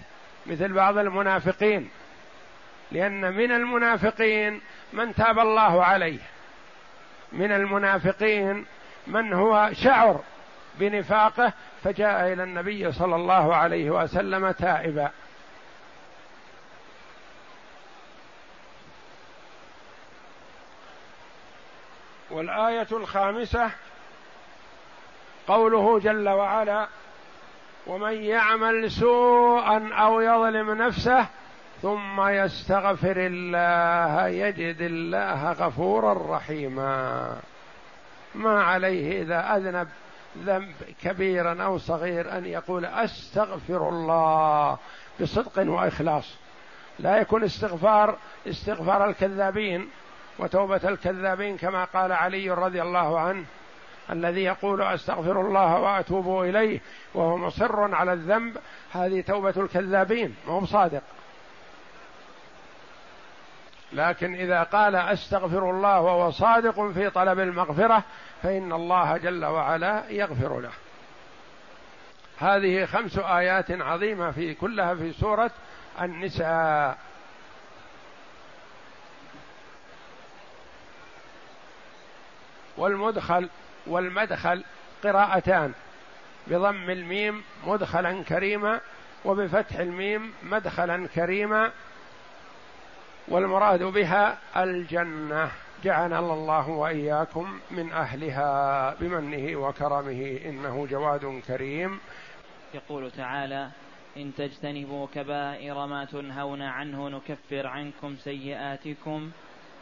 مثل 0.46 0.74
بعض 0.74 0.98
المنافقين 0.98 1.90
لأن 2.92 3.34
من 3.34 3.52
المنافقين 3.52 4.62
من 4.94 5.16
تاب 5.16 5.40
الله 5.40 5.84
عليه 5.84 6.20
من 7.32 7.52
المنافقين 7.52 8.66
من 9.08 9.34
هو 9.34 9.70
شعر 9.74 10.22
بنفاقه 10.80 11.54
فجاء 11.84 12.34
إلى 12.34 12.44
النبي 12.44 12.92
صلى 12.92 13.16
الله 13.16 13.56
عليه 13.56 13.90
وسلم 13.90 14.52
تائبا. 14.52 15.12
والآية 22.40 22.88
الخامسة 22.92 23.72
قوله 25.48 26.00
جل 26.00 26.30
وعلا 26.30 26.88
ومن 27.88 28.24
يعمل 28.24 28.92
سوءا 28.92 29.90
أو 29.94 30.22
يظلم 30.22 30.72
نفسه 30.72 31.26
ثم 31.82 32.22
يستغفر 32.28 33.16
الله 33.18 34.28
يجد 34.28 34.82
الله 34.82 35.52
غفورا 35.52 36.36
رحيما. 36.36 37.36
ما 38.36 38.64
عليه 38.64 39.22
إذا 39.22 39.56
أذنب 39.56 39.88
ذنب 40.38 40.74
كبيرا 41.04 41.64
أو 41.64 41.78
صغير 41.78 42.38
أن 42.38 42.46
يقول 42.46 42.86
أستغفر 42.86 43.90
الله 43.90 44.78
بصدق 45.22 45.72
وإخلاص. 45.72 46.36
لا 47.00 47.18
يكون 47.18 47.44
استغفار 47.44 48.18
استغفار 48.48 49.10
الكذابين. 49.10 49.90
وتوبة 50.40 50.90
الكذابين 50.90 51.58
كما 51.58 51.84
قال 51.84 52.12
علي 52.12 52.52
رضي 52.52 52.82
الله 52.82 53.20
عنه 53.20 53.46
الذي 54.10 54.44
يقول 54.44 54.82
أستغفر 54.82 55.42
الله 55.42 55.80
وأتوب 55.80 56.44
إليه 56.44 56.80
وهو 57.14 57.38
مصر 57.38 57.96
على 57.96 58.14
الذنب 58.14 58.58
هذه 58.92 59.22
توبة 59.22 59.54
الكذابين 59.58 60.36
وهو 60.48 60.66
صادق 60.66 61.02
لكن 63.94 64.36
إذا 64.36 64.64
قال 64.64 64.96
أستغفر 64.96 65.70
الله 65.70 66.02
وهو 66.02 66.32
صادق 66.32 66.92
في 66.92 67.10
طلب 67.10 67.40
المغفرة 67.40 68.04
فإن 68.44 68.74
الله 68.74 69.18
جل 69.18 69.46
وعلا 69.46 70.04
يغفر 70.10 70.60
له. 70.60 70.72
هذه 72.38 72.86
خمس 72.86 73.18
آيات 73.18 73.72
عظيمة 73.72 74.32
في 74.32 74.54
كلها 74.54 74.96
في 74.96 75.14
سورة 75.14 75.52
النساء. 76.02 76.98
والمدخل 82.80 83.50
والمدخل 83.88 84.64
قراءتان. 85.04 85.74
بضم 86.48 86.90
الميم 86.90 87.44
مدخلا 87.68 88.24
كريما 88.24 88.80
وبفتح 89.26 89.76
الميم 89.76 90.34
مدخلا 90.44 91.08
كريما. 91.08 91.72
والمراد 93.28 93.84
بها 93.84 94.38
الجنة. 94.58 95.52
جعلنا 95.84 96.20
الله 96.20 96.70
وإياكم 96.70 97.60
من 97.72 97.92
أهلها 97.92 98.94
بمنه 99.00 99.60
وكرمه 99.60 100.40
إنه 100.46 100.88
جواد 100.92 101.42
كريم. 101.48 102.00
يقول 102.74 103.12
تعالى 103.12 103.70
إن 104.18 104.32
تجتنبوا 104.38 105.08
كبائر 105.16 105.86
ما 105.86 106.06
تنهون 106.06 106.62
عنه 106.62 107.10
نكفر 107.10 107.68
عنكم 107.68 108.16
سيئاتكم 108.24 109.32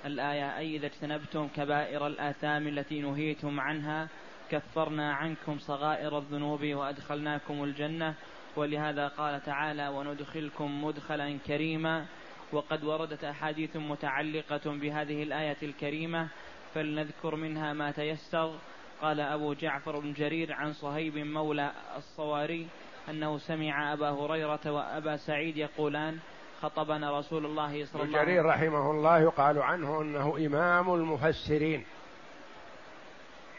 الآية 0.05 0.57
أي 0.57 0.75
إذا 0.75 0.85
اجتنبتم 0.85 1.47
كبائر 1.47 2.07
الآثام 2.07 2.67
التي 2.67 3.01
نهيتم 3.01 3.59
عنها 3.59 4.07
كفرنا 4.51 5.13
عنكم 5.13 5.59
صغائر 5.59 6.17
الذنوب 6.17 6.65
وأدخلناكم 6.65 7.63
الجنة. 7.63 8.13
ولهذا 8.55 9.07
قال 9.07 9.43
تعالى 9.43 9.87
وندخلكم 9.87 10.83
مدخلا 10.83 11.37
كريما. 11.47 12.05
وقد 12.51 12.83
وردت 12.83 13.23
أحاديث 13.23 13.75
متعلقة 13.75 14.61
بهذه 14.65 15.23
الآية 15.23 15.57
الكريمة 15.63 16.27
فلنذكر 16.73 17.35
منها 17.35 17.73
ما 17.73 17.91
تيسر. 17.91 18.55
قال 19.01 19.19
أبو 19.19 19.53
جعفر 19.53 19.99
بن 19.99 20.13
جرير 20.13 20.53
عن 20.53 20.73
صهيب 20.73 21.17
مولى 21.17 21.71
الصواري 21.97 22.67
أنه 23.09 23.37
سمع 23.37 23.93
أبا 23.93 24.09
هريرة 24.09 24.59
وأبا 24.65 25.17
سعيد 25.17 25.57
يقولان 25.57 26.19
خطبنا 26.61 27.19
رسول 27.19 27.45
الله 27.45 27.85
صلى 27.85 28.03
الله 28.03 28.03
عليه 28.03 28.09
وسلم. 28.09 28.21
جرير 28.21 28.45
رحمه 28.45 28.91
الله 28.91 29.19
يقال 29.19 29.61
عنه 29.61 30.01
أنه 30.01 30.37
إمام 30.45 30.93
المفسرين. 30.93 31.85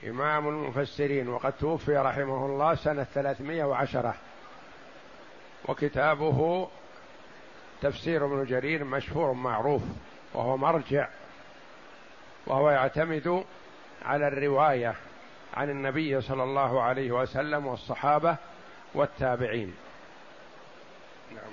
إمام 0.07 0.49
المفسرين 0.49 1.29
وقد 1.29 1.53
توفي 1.53 1.97
رحمه 1.97 2.47
الله 2.47 2.75
سنة 2.75 3.05
310 3.05 4.15
وكتابه 5.69 6.69
تفسير 7.83 8.25
ابن 8.25 8.45
جرير 8.45 8.85
مشهور 8.85 9.33
معروف 9.33 9.83
وهو 10.35 10.57
مرجع 10.57 11.09
وهو 12.47 12.71
يعتمد 12.71 13.45
على 14.05 14.29
الرواية 14.29 14.95
عن 15.55 15.71
النبي 15.71 16.21
صلى 16.21 16.43
الله 16.43 16.83
عليه 16.83 17.13
وسلم 17.13 17.67
والصحابة 17.67 18.37
والتابعين 18.95 19.75
نعم 21.35 21.53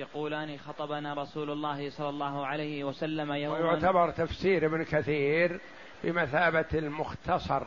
يقولان 0.00 0.58
خطبنا 0.58 1.14
رسول 1.14 1.50
الله 1.50 1.90
صلى 1.90 2.08
الله 2.08 2.46
عليه 2.46 2.84
وسلم 2.84 3.32
يوما 3.32 3.58
ويعتبر 3.58 4.10
تفسير 4.10 4.66
ابن 4.66 4.82
كثير 4.82 5.60
بمثابة 6.04 6.66
المختصر 6.74 7.66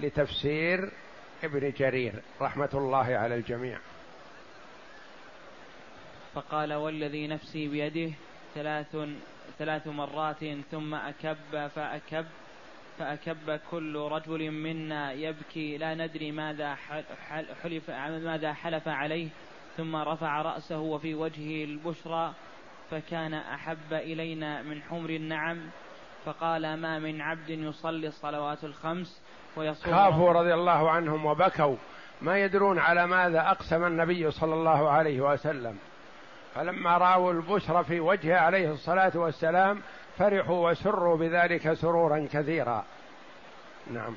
لتفسير 0.00 0.92
ابن 1.44 1.72
جرير 1.78 2.22
رحمة 2.40 2.70
الله 2.74 3.16
على 3.16 3.34
الجميع. 3.34 3.78
فقال 6.34 6.74
والذي 6.74 7.26
نفسي 7.26 7.68
بيده 7.68 8.14
ثلاث 8.54 8.96
ثلاث 9.58 9.86
مرات 9.86 10.44
ثم 10.70 10.94
أكب 10.94 11.36
فأكب 11.74 12.26
فأكب 12.98 13.60
كل 13.70 13.96
رجل 13.96 14.50
منا 14.50 15.12
يبكي 15.12 15.78
لا 15.78 15.94
ندري 15.94 16.32
ماذا 16.32 16.74
حلف 17.62 17.90
ماذا 17.90 18.52
حلف 18.52 18.88
عليه. 18.88 19.28
ثم 19.80 19.96
رفع 19.96 20.42
رأسه 20.42 20.78
وفي 20.78 21.14
وجهه 21.14 21.64
البشرى 21.64 22.32
فكان 22.90 23.34
أحب 23.34 23.92
إلينا 23.92 24.62
من 24.62 24.82
حمر 24.82 25.10
النعم 25.10 25.58
فقال 26.24 26.74
ما 26.74 26.98
من 26.98 27.20
عبد 27.20 27.50
يصلي 27.50 28.06
الصلوات 28.06 28.64
الخمس 28.64 29.22
ويصوم 29.56 29.94
خافوا 29.94 30.32
رضي 30.32 30.54
الله 30.54 30.90
عنهم 30.90 31.26
وبكوا. 31.26 31.76
ما 32.22 32.38
يدرون 32.38 32.78
على 32.78 33.06
ماذا 33.06 33.50
أقسم 33.50 33.84
النبي 33.84 34.30
صلى 34.30 34.54
الله 34.54 34.90
عليه 34.90 35.20
وسلم. 35.20 35.78
فلما 36.54 36.98
راوا 36.98 37.32
البشرى 37.32 37.84
في 37.84 38.00
وجهه 38.00 38.36
عليه 38.38 38.72
الصلاة 38.72 39.12
والسلام 39.14 39.82
فرحوا 40.18 40.70
وسروا 40.70 41.16
بذلك 41.16 41.72
سرورا 41.72 42.28
كثيرا. 42.32 42.84
نعم. 43.90 44.16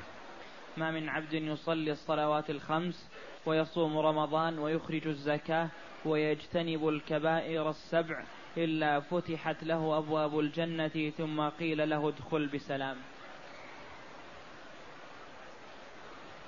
ما 0.78 0.91
من 0.91 1.09
عبد 1.09 1.34
يصلي 1.34 1.91
الصلوات 1.91 2.49
الخمس 2.49 3.09
ويصوم 3.46 3.98
رمضان 3.98 4.60
ويخرج 4.60 5.08
الزكاة 5.08 5.70
ويجتنب 6.06 6.88
الكبائر 6.88 7.70
السبع 7.70 8.24
إلا 8.58 9.00
فتحت 9.00 9.64
له 9.64 9.98
أبواب 9.98 10.39
الجنة 10.39 11.12
ثم 11.18 11.41
قيل 11.41 11.89
له 11.89 12.10
ادخل 12.10 12.48
بسلام. 12.48 12.98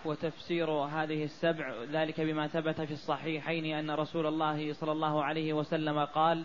وتفسير 0.05 0.69
هذه 0.69 1.23
السبع 1.23 1.73
ذلك 1.91 2.21
بما 2.21 2.47
ثبت 2.47 2.81
في 2.81 2.93
الصحيحين 2.93 3.65
أن 3.65 3.91
رسول 3.91 4.27
الله 4.27 4.73
صلى 4.73 4.91
الله 4.91 5.23
عليه 5.23 5.53
وسلم 5.53 5.99
قال 5.99 6.43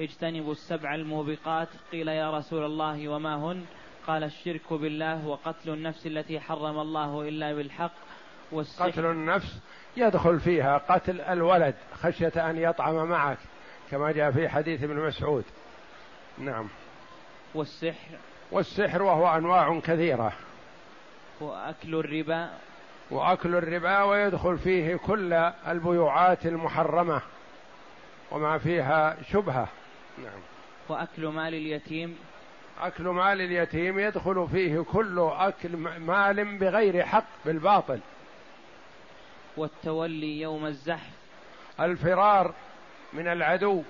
اجتنبوا 0.00 0.52
السبع 0.52 0.94
الموبقات. 0.94 1.68
قيل 1.92 2.08
يا 2.08 2.30
رسول 2.30 2.64
الله 2.64 3.08
وما 3.08 3.36
هن؟ 3.36 3.64
قال 4.06 4.24
الشرك 4.24 4.72
بالله 4.72 5.26
وقتل 5.26 5.70
النفس 5.70 6.06
التي 6.06 6.40
حرم 6.40 6.78
الله 6.78 7.28
إلا 7.28 7.52
بالحق. 7.52 7.92
قتل 8.78 9.06
النفس 9.06 9.60
يدخل 9.96 10.40
فيها 10.40 10.78
قتل 10.78 11.20
الولد 11.20 11.74
خشية 12.02 12.50
أن 12.50 12.58
يطعم 12.58 13.08
معك 13.08 13.38
كما 13.90 14.12
جاء 14.12 14.30
في 14.30 14.48
حديث 14.48 14.82
ابن 14.82 14.96
مسعود. 14.96 15.44
نعم. 16.38 16.68
والسحر؟ 17.54 18.16
والسحر 18.50 19.02
وهو 19.02 19.36
أنواع 19.36 19.80
كثيرة. 19.80 20.32
وأكل 21.40 21.94
الربا؟ 21.94 22.50
وأكل 23.10 23.54
الربا 23.54 24.02
ويدخل 24.02 24.58
فيه 24.58 24.96
كل 24.96 25.32
البيوعات 25.68 26.46
المحرمة 26.46 27.20
وما 28.30 28.58
فيها 28.58 29.16
شبهة. 29.32 29.68
نعم. 30.18 30.40
وأكل 30.88 31.26
مال 31.26 31.54
اليتيم؟ 31.54 32.18
أكل 32.80 33.04
مال 33.04 33.40
اليتيم 33.40 33.98
يدخل 33.98 34.48
فيه 34.52 34.80
كل 34.80 35.30
أكل 35.38 35.76
مال 35.76 36.58
بغير 36.58 37.06
حق 37.06 37.24
بالباطل. 37.44 38.00
والتولي 39.60 40.40
يوم 40.40 40.66
الزحف. 40.66 41.10
الفرار 41.80 42.54
من 43.12 43.28
العدو 43.28 43.82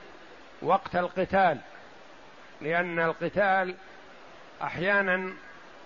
وقت 0.63 0.97
القتال 0.97 1.59
لأن 2.61 2.99
القتال 2.99 3.75
أحيانا 4.63 5.33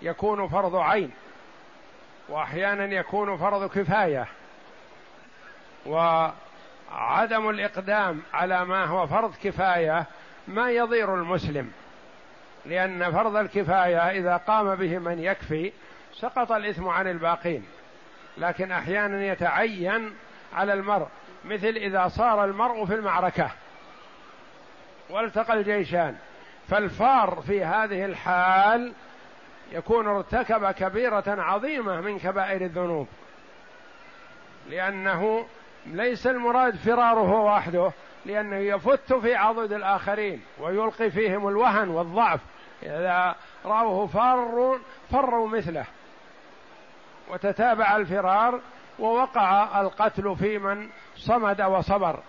يكون 0.01 0.47
فرض 0.47 0.75
عين 0.75 1.11
وأحيانا 2.29 2.85
يكون 2.85 3.37
فرض 3.37 3.69
كفاية 3.69 4.27
وعدم 5.85 7.49
الإقدام 7.49 8.21
على 8.33 8.65
ما 8.65 8.85
هو 8.85 9.07
فرض 9.07 9.35
كفاية 9.43 10.05
ما 10.47 10.71
يضير 10.71 11.15
المسلم 11.15 11.71
لأن 12.65 13.11
فرض 13.11 13.35
الكفاية 13.35 14.09
إذا 14.09 14.37
قام 14.37 14.75
به 14.75 14.97
من 14.97 15.19
يكفي 15.19 15.71
سقط 16.13 16.51
الإثم 16.51 16.87
عن 16.87 17.07
الباقين. 17.07 17.65
لكن 18.37 18.71
أحيانا 18.71 19.25
يتعين 19.25 20.13
على 20.53 20.73
المرء 20.73 21.07
مثل 21.45 21.67
إذا 21.67 22.07
صار 22.07 22.45
المرء 22.45 22.85
في 22.85 22.95
المعركة 22.95 23.49
والتقى 25.09 25.53
الجيشان 25.53 26.15
فالفار 26.69 27.43
في 27.47 27.63
هذه 27.63 28.05
الحال 28.05 28.93
يكون 29.71 30.07
ارتكب 30.07 30.71
كبيرة 30.71 31.23
عظيمة 31.27 32.01
من 32.01 32.19
كبائر 32.19 32.61
الذنوب 32.61 33.07
لأنه 34.69 35.45
ليس 35.85 36.27
المراد 36.27 36.75
فراره 36.75 37.41
وحده 37.41 37.91
لأنه 38.25 38.55
يفت 38.55 39.13
في 39.13 39.35
عضد 39.35 39.73
الآخرين 39.73 40.41
ويلقي 40.59 41.11
فيهم 41.11 41.47
الوهن 41.47 41.89
والضعف 41.89 42.39
إذا 42.83 43.35
رأوه 43.65 44.07
فر 44.07 44.79
فروا 45.11 45.47
مثله. 45.47 45.85
وتتابع 47.29 47.95
الفرار 47.95 48.59
ووقع 48.99 49.81
القتل 49.81 50.35
في 50.35 50.57
من 50.57 50.89
صمد 51.15 51.61
وصبر. 51.61 52.19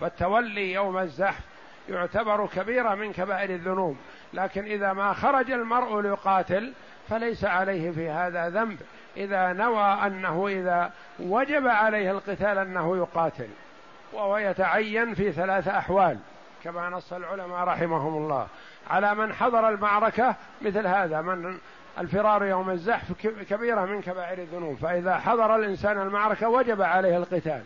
فالتولي 0.00 0.72
يوم 0.72 0.98
الزحف 0.98 1.44
يعتبر 1.88 2.46
كبيرة 2.46 2.94
من 2.94 3.12
كبائر 3.12 3.50
الذنوب 3.50 3.96
لكن 4.34 4.64
إذا 4.64 4.92
ما 4.92 5.12
خرج 5.12 5.50
المرء 5.50 6.00
ليقاتل 6.00 6.72
فليس 7.08 7.44
عليه 7.44 7.90
في 7.90 8.10
هذا 8.10 8.48
ذنب. 8.48 8.80
إذا 9.16 9.52
نوى 9.52 9.84
أنه 9.84 10.48
إذا 10.48 10.92
وجب 11.18 11.68
عليه 11.68 12.10
القتال 12.10 12.58
أنه 12.58 12.96
يقاتل 12.96 13.48
وهو 14.12 14.36
يتعين 14.36 15.14
في 15.14 15.32
ثلاث 15.32 15.68
أحوال 15.68 16.18
كما 16.64 16.88
نص 16.88 17.12
العلماء 17.12 17.64
رحمهم 17.64 18.16
الله. 18.16 18.46
على 18.90 19.14
من 19.14 19.32
حضر 19.32 19.68
المعركة 19.68 20.34
مثل 20.62 20.86
هذا 20.86 21.20
من 21.20 21.58
الفرار 21.98 22.44
يوم 22.44 22.70
الزحف 22.70 23.12
كبيرة 23.50 23.84
من 23.84 24.02
كبائر 24.02 24.38
الذنوب. 24.38 24.76
فإذا 24.76 25.18
حضر 25.18 25.56
الإنسان 25.56 26.00
المعركة 26.00 26.48
وجب 26.48 26.82
عليه 26.82 27.16
القتال. 27.16 27.62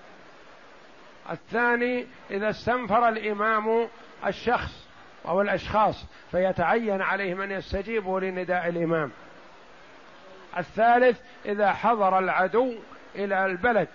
الثاني 1.30 2.06
إذا 2.30 2.50
استنفر 2.50 3.08
الإمام 3.08 3.88
الشخص 4.26 4.88
أو 5.28 5.40
الأشخاص 5.40 6.06
فيتعين 6.30 7.02
عليه 7.02 7.34
من 7.34 7.50
يستجيب 7.50 8.08
لنداء 8.08 8.68
الإمام. 8.68 9.10
الثالث 10.58 11.20
إذا 11.46 11.72
حضر 11.72 12.18
العدو 12.18 12.74
إلى 13.14 13.46
البلد 13.46 13.88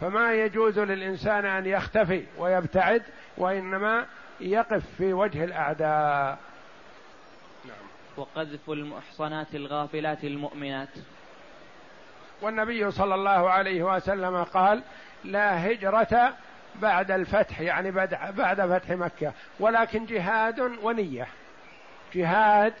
فما 0.00 0.32
يجوز 0.34 0.78
للإنسان 0.78 1.44
أن 1.44 1.66
يختفي 1.66 2.24
ويبتعد 2.38 3.02
وإنما 3.36 4.06
يقف 4.40 4.82
في 4.98 5.12
وجه 5.12 5.44
الأعداء. 5.44 6.38
وقذف 8.16 8.70
المحصنات 8.70 9.54
الغافلات 9.54 10.24
المؤمنات. 10.24 10.88
والنبي 12.42 12.90
صلى 12.90 13.14
الله 13.14 13.50
عليه 13.50 13.82
وسلم 13.82 14.44
قال 14.44 14.82
لا 15.24 15.70
هجرة 15.70 16.34
بعد 16.74 17.10
الفتح 17.10 17.60
يعني 17.60 17.90
بعد 17.90 18.60
فتح 18.60 18.90
مكة 18.90 19.32
ولكن 19.60 20.06
جهاد 20.06 20.60
ونية. 20.60 21.26
جهاد 22.14 22.72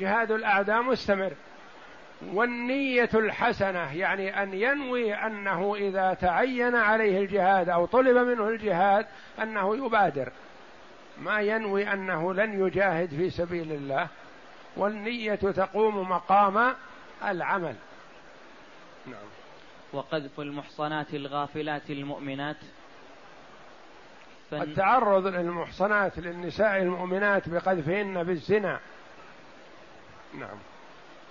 جهاد 0.00 0.30
الأعداء 0.30 0.82
مستمر. 0.82 1.32
والنية 2.32 3.10
الحسنة 3.14 3.96
يعني 3.96 4.42
أن 4.42 4.54
ينوي 4.54 5.14
أنه 5.14 5.74
إذا 5.74 6.14
تعين 6.14 6.76
عليه 6.76 7.18
الجهاد 7.20 7.68
أو 7.68 7.86
طلب 7.86 8.16
منه 8.16 8.48
الجهاد 8.48 9.06
أنه 9.42 9.86
يبادر. 9.86 10.32
ما 11.18 11.40
ينوي 11.40 11.92
أنه 11.92 12.34
لن 12.34 12.66
يجاهد 12.66 13.08
في 13.08 13.30
سبيل 13.30 13.72
الله. 13.72 14.08
والنية 14.78 15.34
تقوم 15.34 16.08
مقام 16.08 16.74
العمل. 17.24 17.74
نعم. 19.06 19.28
وقذف 19.92 20.40
المحصنات 20.40 21.14
الغافلات 21.14 21.90
المؤمنات. 21.90 22.56
فن... 24.50 24.62
التعرض 24.62 25.26
للمحصنات 25.26 26.18
للنساء 26.18 26.82
المؤمنات 26.82 27.48
بقذفهن 27.48 28.24
بالزنا 28.24 28.80
نعم. 30.34 30.58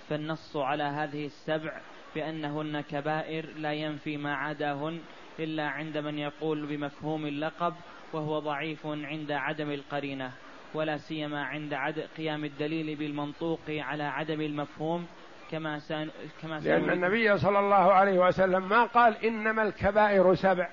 فالنص 0.08 0.56
على 0.56 0.82
هذه 0.82 1.26
السبع 1.26 1.80
بأنهن 2.14 2.80
كبائر 2.80 3.46
لا 3.56 3.72
ينفي 3.72 4.16
ما 4.16 4.34
عداهن 4.34 5.00
إلا 5.38 5.68
عند 5.68 5.98
من 5.98 6.18
يقول 6.18 6.66
بمفهوم 6.66 7.26
اللقب 7.26 7.74
وهو 8.12 8.38
ضعيف 8.38 8.86
عند 8.86 9.32
عدم 9.32 9.70
القرينة. 9.70 10.32
ولا 10.74 10.98
سيما 10.98 11.44
عند 11.44 11.74
عد 11.74 12.08
قيام 12.16 12.44
الدليل 12.44 12.96
بالمنطوق 12.96 13.60
على 13.68 14.02
عدم 14.02 14.40
المفهوم 14.40 15.06
كما 15.50 15.78
سان 15.78 16.10
كما 16.42 16.60
لأن 16.60 16.90
النبي 16.90 17.38
صلى 17.38 17.58
الله 17.58 17.92
عليه 17.92 18.18
وسلم 18.18 18.68
ما 18.68 18.84
قال 18.84 19.24
إنما 19.24 19.62
الكبائر 19.62 20.34
سبع. 20.34 20.68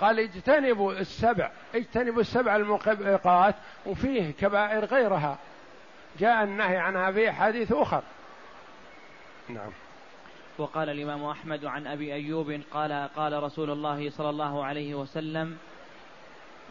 قال 0.00 0.20
اجتنبوا 0.20 0.92
السبع 0.92 1.50
اجتنبوا 1.74 2.20
السبع 2.20 2.56
الموبقات 2.56 3.54
وفيه 3.86 4.30
كبائر 4.30 4.84
غيرها. 4.84 5.38
جاء 6.18 6.44
النهي 6.44 6.76
عنها 6.76 7.10
في 7.12 7.32
حديث 7.32 7.72
أخر. 7.72 8.02
نعم. 9.48 9.70
وقال 10.58 10.88
الإمام 10.88 11.24
أحمد 11.24 11.64
عن 11.64 11.86
أبي 11.86 12.14
أيوب 12.14 12.60
قال 12.72 13.08
قال 13.16 13.42
رسول 13.42 13.70
الله 13.70 14.10
صلى 14.10 14.30
الله 14.30 14.64
عليه 14.64 14.94
وسلم 14.94 15.58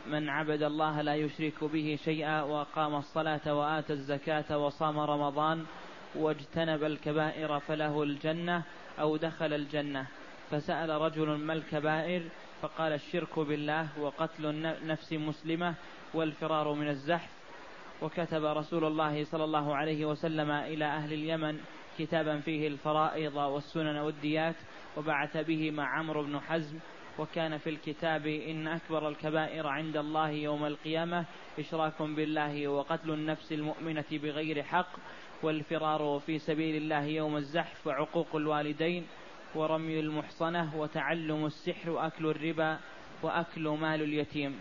من 0.07 0.29
عبد 0.29 0.63
الله 0.63 1.01
لا 1.01 1.15
يشرك 1.15 1.63
به 1.63 1.99
شيئا 2.03 2.41
وأقام 2.41 2.95
الصلاة 2.95 3.55
وآتى 3.59 3.93
الزكاة 3.93 4.57
وصام 4.57 4.99
رمضان 4.99 5.65
واجتنب 6.15 6.83
الكبائر 6.83 7.59
فله 7.59 8.03
الجنة 8.03 8.63
أو 8.99 9.17
دخل 9.17 9.53
الجنة. 9.53 10.07
فسأل 10.51 10.89
رجل 10.89 11.29
ما 11.29 11.53
الكبائر؟ 11.53 12.23
فقال 12.61 12.93
الشرك 12.93 13.39
بالله 13.39 13.87
وقتل 13.99 14.45
النفس 14.45 15.13
مسلمة 15.13 15.73
والفرار 16.13 16.73
من 16.73 16.87
الزحف. 16.87 17.29
وكتب 18.01 18.45
رسول 18.45 18.85
الله 18.85 19.23
صلى 19.23 19.43
الله 19.43 19.75
عليه 19.75 20.05
وسلم 20.05 20.51
إلى 20.51 20.85
أهل 20.85 21.13
اليمن 21.13 21.59
كتابا 21.97 22.39
فيه 22.39 22.67
الفرائض 22.67 23.35
والسنن 23.35 23.97
والديات 23.97 24.55
وبعث 24.97 25.37
به 25.37 25.71
مع 25.71 25.97
عمرو 25.99 26.23
بن 26.23 26.39
حزم 26.39 26.79
وكان 27.19 27.57
في 27.57 27.69
الكتاب 27.69 28.27
إن 28.27 28.67
أكبر 28.67 29.09
الكبائر 29.09 29.67
عند 29.67 29.97
الله 29.97 30.29
يوم 30.29 30.65
القيامة 30.65 31.25
إشراك 31.59 32.01
بالله 32.01 32.67
وقتل 32.67 33.11
النفس 33.11 33.51
المؤمنة 33.51 34.05
بغير 34.11 34.63
حق 34.63 34.89
والفرار 35.43 36.21
في 36.25 36.39
سبيل 36.39 36.75
الله 36.75 37.03
يوم 37.03 37.37
الزحف 37.37 37.87
وعقوق 37.87 38.35
الوالدين 38.35 39.05
ورمي 39.55 39.99
المحصنة 39.99 40.75
وتعلم 40.75 41.45
السحر 41.45 41.89
وأكل 41.89 42.25
الربا 42.25 42.77
وأكل 43.21 43.69
مال 43.69 44.01
اليتيم. 44.01 44.55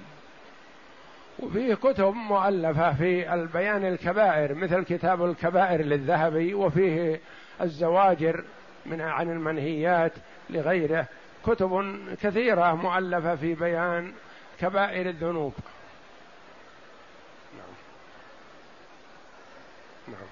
وفيه 1.38 1.74
كتب 1.74 2.14
مؤلفة 2.14 2.94
في 2.94 3.34
البيان 3.34 3.84
الكبائر 3.84 4.54
مثل 4.54 4.84
كتاب 4.84 5.24
الكبائر 5.24 5.82
للذهبي 5.82 6.54
وفيه 6.54 7.20
الزواجر 7.60 8.44
من 8.86 9.00
عن 9.00 9.30
المنهيات 9.30 10.12
لغيره. 10.50 11.06
كتب 11.46 11.96
كثيرة 12.22 12.74
مؤلفة 12.74 13.36
في 13.36 13.54
بيان 13.54 14.12
كبائر 14.58 15.08
الذنوب. 15.08 15.52
نعم. 17.56 17.74
نعم. 20.08 20.28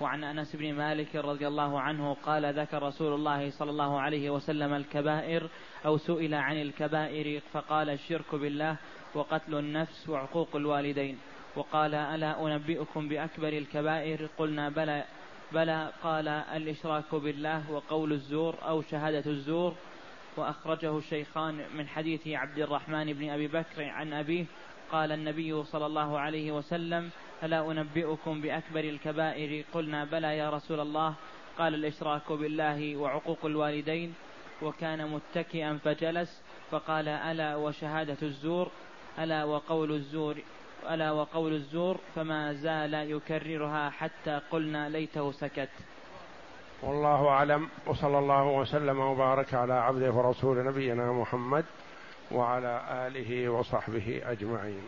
وعن 0.00 0.24
أنس 0.24 0.56
بن 0.56 0.74
مالك 0.74 1.16
رضي 1.16 1.46
الله 1.46 1.80
عنه 1.80 2.16
قال 2.22 2.58
ذكر 2.58 2.82
رسول 2.82 3.14
الله 3.14 3.50
صلى 3.50 3.70
الله 3.70 4.00
عليه 4.00 4.30
وسلم 4.30 4.74
الكبائر 4.74 5.48
أو 5.86 5.98
سئل 5.98 6.34
عن 6.34 6.56
الكبائر 6.56 7.40
فقال 7.52 7.90
الشرك 7.90 8.34
بالله 8.34 8.76
وقتل 9.14 9.54
النفس 9.54 10.08
وعقوق 10.08 10.56
الوالدين. 10.56 11.18
وقال 11.56 11.94
ألا 11.94 12.46
أنبئكم 12.46 13.08
بأكبر 13.08 13.48
الكبائر؟ 13.48 14.28
قلنا 14.38 14.68
بلى 14.68 15.04
بلى 15.52 15.90
قال 16.02 16.28
الإشراك 16.28 17.14
بالله 17.14 17.70
وقول 17.70 18.12
الزور 18.12 18.54
أو 18.62 18.82
شهادة 18.82 19.30
الزور. 19.30 19.74
وأخرجه 20.36 20.98
الشيخان 20.98 21.60
من 21.74 21.88
حديث 21.88 22.28
عبد 22.28 22.58
الرحمن 22.58 23.12
بن 23.12 23.30
أبي 23.30 23.46
بكر 23.48 23.84
عن 23.84 24.12
أبيه 24.12 24.44
قال 24.92 25.12
النبي 25.12 25.64
صلى 25.64 25.86
الله 25.86 26.18
عليه 26.18 26.52
وسلم 26.52 27.10
ألا 27.42 27.70
أنبئكم 27.70 28.40
بأكبر 28.40 28.80
الكبائر؟ 28.80 29.64
قلنا 29.72 30.04
بلى 30.04 30.38
يا 30.38 30.50
رسول 30.50 30.80
الله. 30.80 31.14
قال 31.58 31.74
الإشراك 31.74 32.32
بالله 32.32 32.96
وعقوق 32.96 33.46
الوالدين 33.46 34.14
وكان 34.62 35.10
متكئا 35.10 35.78
فجلس. 35.84 36.42
فقال 36.70 37.08
ألا 37.08 37.56
وشهادة 37.56 38.18
الزور؟ 38.22 38.70
ألا 39.18 39.44
وقول 39.44 39.92
الزور 39.92 40.36
ألا 40.94 41.10
وقول 41.12 41.52
الزور 41.52 41.98
فما 42.14 42.52
زال 42.52 42.94
يكررها 42.94 43.90
حتى 43.90 44.40
قلنا 44.50 44.88
ليته 44.88 45.32
سكت. 45.32 45.68
والله 46.82 47.28
أعلم. 47.28 47.68
وصلى 47.86 48.18
الله 48.18 48.44
وسلم 48.44 49.00
وبارك 49.00 49.54
على 49.54 49.72
عبده 49.72 50.10
ورسول 50.10 50.66
نبينا 50.66 51.12
محمد 51.12 51.64
وعلى 52.30 53.06
آله 53.06 53.48
وصحبه 53.48 54.22
أجمعين. 54.24 54.82